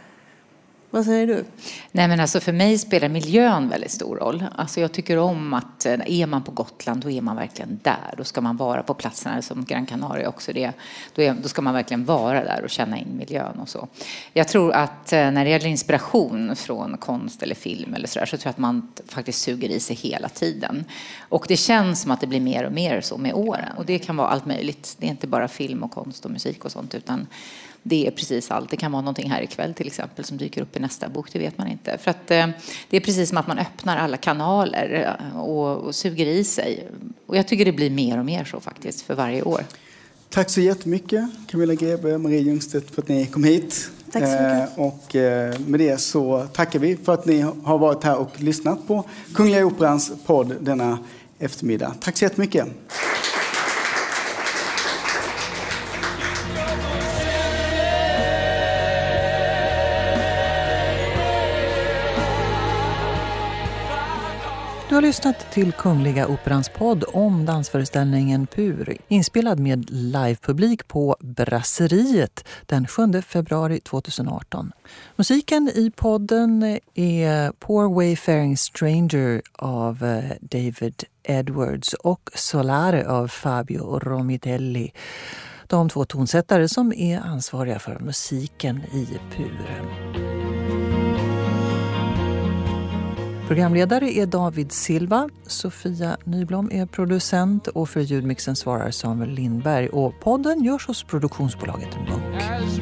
Vad 0.90 1.04
säger 1.04 1.26
du? 1.26 1.44
Nej 1.92 2.08
men 2.08 2.20
alltså 2.20 2.40
för 2.40 2.52
mig 2.52 2.78
spelar 2.78 3.08
miljön 3.08 3.68
väldigt 3.68 3.90
stor 3.90 4.16
roll. 4.16 4.44
Alltså 4.56 4.80
jag 4.80 4.92
tycker 4.92 5.18
om 5.18 5.54
att 5.54 5.86
eh, 5.86 6.20
är 6.20 6.26
man 6.26 6.42
på 6.42 6.50
Gotland 6.50 7.02
då 7.02 7.10
är 7.10 7.20
man 7.20 7.36
verkligen 7.36 7.80
där. 7.82 8.14
Då 8.16 8.24
ska 8.24 8.40
man 8.40 8.56
vara 8.56 8.82
på 8.82 8.94
platserna 8.94 9.42
som 9.42 9.64
Gran 9.64 9.86
Canaria 9.86 10.28
också 10.28 10.52
det. 10.52 10.72
Då, 11.14 11.22
är, 11.22 11.34
då 11.42 11.48
ska 11.48 11.62
man 11.62 11.74
verkligen 11.74 12.04
vara 12.04 12.44
där 12.44 12.62
och 12.64 12.70
känna 12.70 12.98
in 12.98 13.16
miljön 13.18 13.58
och 13.60 13.68
så. 13.68 13.88
Jag 14.32 14.48
tror 14.48 14.72
att 14.72 15.12
eh, 15.12 15.30
när 15.30 15.44
det 15.44 15.50
gäller 15.50 15.66
inspiration 15.66 16.56
från 16.56 16.96
konst 16.96 17.42
eller 17.42 17.54
film 17.54 17.94
eller 17.94 18.08
sådär 18.08 18.26
så 18.26 18.36
tror 18.36 18.46
jag 18.46 18.50
att 18.50 18.58
man 18.58 18.92
faktiskt 19.08 19.42
suger 19.42 19.68
i 19.68 19.80
sig 19.80 19.96
hela 19.96 20.28
tiden. 20.28 20.84
Och 21.20 21.44
det 21.48 21.56
känns 21.56 22.02
som 22.02 22.10
att 22.10 22.20
det 22.20 22.26
blir 22.26 22.40
mer 22.40 22.64
och 22.64 22.72
mer 22.72 23.00
så 23.00 23.18
med 23.18 23.34
åren. 23.34 23.76
Och 23.76 23.86
det 23.86 23.98
kan 23.98 24.16
vara 24.16 24.28
allt 24.28 24.46
möjligt. 24.46 24.96
Det 24.98 25.06
är 25.06 25.10
inte 25.10 25.26
bara 25.26 25.48
film 25.48 25.82
och 25.82 25.90
konst 25.90 26.24
och 26.24 26.30
musik 26.30 26.64
och 26.64 26.72
sånt 26.72 26.94
utan 26.94 27.26
det 27.88 28.06
är 28.06 28.10
precis 28.10 28.50
allt. 28.50 28.70
Det 28.70 28.76
kan 28.76 28.92
vara 28.92 29.02
någonting 29.02 29.30
här 29.30 29.42
ikväll 29.42 29.74
till 29.74 29.86
exempel 29.86 30.24
som 30.24 30.36
dyker 30.36 30.62
upp 30.62 30.76
i 30.76 30.80
nästa 30.80 31.08
bok, 31.08 31.32
det 31.32 31.38
vet 31.38 31.58
man 31.58 31.68
inte. 31.68 31.98
För 31.98 32.10
att 32.10 32.30
eh, 32.30 32.46
det 32.90 32.96
är 32.96 33.00
precis 33.00 33.28
som 33.28 33.38
att 33.38 33.46
man 33.46 33.58
öppnar 33.58 33.96
alla 33.96 34.16
kanaler 34.16 35.16
eh, 35.20 35.40
och, 35.40 35.76
och 35.76 35.94
suger 35.94 36.26
i 36.26 36.44
sig. 36.44 36.88
Och 37.26 37.36
jag 37.36 37.48
tycker 37.48 37.64
det 37.64 37.72
blir 37.72 37.90
mer 37.90 38.18
och 38.18 38.24
mer 38.24 38.44
så 38.44 38.60
faktiskt 38.60 39.00
för 39.00 39.14
varje 39.14 39.42
år. 39.42 39.64
Tack 40.30 40.50
så 40.50 40.60
jättemycket 40.60 41.24
Camilla 41.46 41.74
Grebe, 41.74 42.18
Marie 42.18 42.40
Ljungstedt 42.40 42.94
för 42.94 43.02
att 43.02 43.08
ni 43.08 43.26
kom 43.26 43.44
hit. 43.44 43.90
Tack 44.12 44.22
så 44.22 44.30
mycket. 44.30 44.78
Eh, 44.78 44.84
och 44.84 45.16
eh, 45.16 45.58
med 45.60 45.80
det 45.80 46.00
så 46.00 46.46
tackar 46.52 46.78
vi 46.78 46.96
för 46.96 47.14
att 47.14 47.26
ni 47.26 47.40
har 47.40 47.78
varit 47.78 48.04
här 48.04 48.16
och 48.16 48.40
lyssnat 48.40 48.86
på 48.86 49.04
Kungliga 49.34 49.66
Operans 49.66 50.12
podd 50.26 50.56
denna 50.60 50.98
eftermiddag. 51.38 51.94
Tack 52.00 52.16
så 52.16 52.24
jättemycket. 52.24 52.66
Har 64.98 65.02
lyssnat 65.02 65.50
till 65.52 65.72
Kungliga 65.72 66.26
Operans 66.26 66.68
podd 66.68 67.04
om 67.08 67.46
dansföreställningen 67.46 68.46
Pur 68.46 68.96
inspelad 69.08 69.58
med 69.58 69.90
livepublik 69.90 70.88
på 70.88 71.16
Brasseriet 71.20 72.44
den 72.66 72.86
7 72.86 73.22
februari 73.22 73.80
2018. 73.80 74.72
Musiken 75.16 75.68
i 75.74 75.90
podden 75.96 76.78
är 76.94 77.52
Poor 77.52 77.94
Wayfaring 77.94 78.56
Stranger 78.56 79.42
av 79.52 80.04
eh, 80.04 80.32
David 80.40 81.04
Edwards 81.22 81.94
och 81.94 82.30
Solare 82.34 83.08
av 83.08 83.28
Fabio 83.28 83.98
Romitelli. 83.98 84.92
De 85.66 85.88
två 85.88 86.04
tonsättare 86.04 86.68
som 86.68 86.92
är 86.92 87.20
ansvariga 87.20 87.78
för 87.78 87.98
musiken 87.98 88.76
i 88.78 89.08
Pur. 89.36 90.57
Programledare 93.48 94.10
är 94.10 94.26
David 94.26 94.72
Silva. 94.72 95.28
Sofia 95.46 96.16
Nyblom 96.24 96.70
är 96.72 96.86
producent 96.86 97.66
och 97.66 97.88
för 97.88 98.00
ljudmixen 98.00 98.56
svarar 98.56 98.90
Samuel 98.90 99.30
Lindberg. 99.30 99.88
Och 99.88 100.20
podden 100.20 100.64
görs 100.64 100.86
hos 100.86 101.02
produktionsbolaget 101.02 101.96
Munk. 101.96 102.42
As 102.42 102.78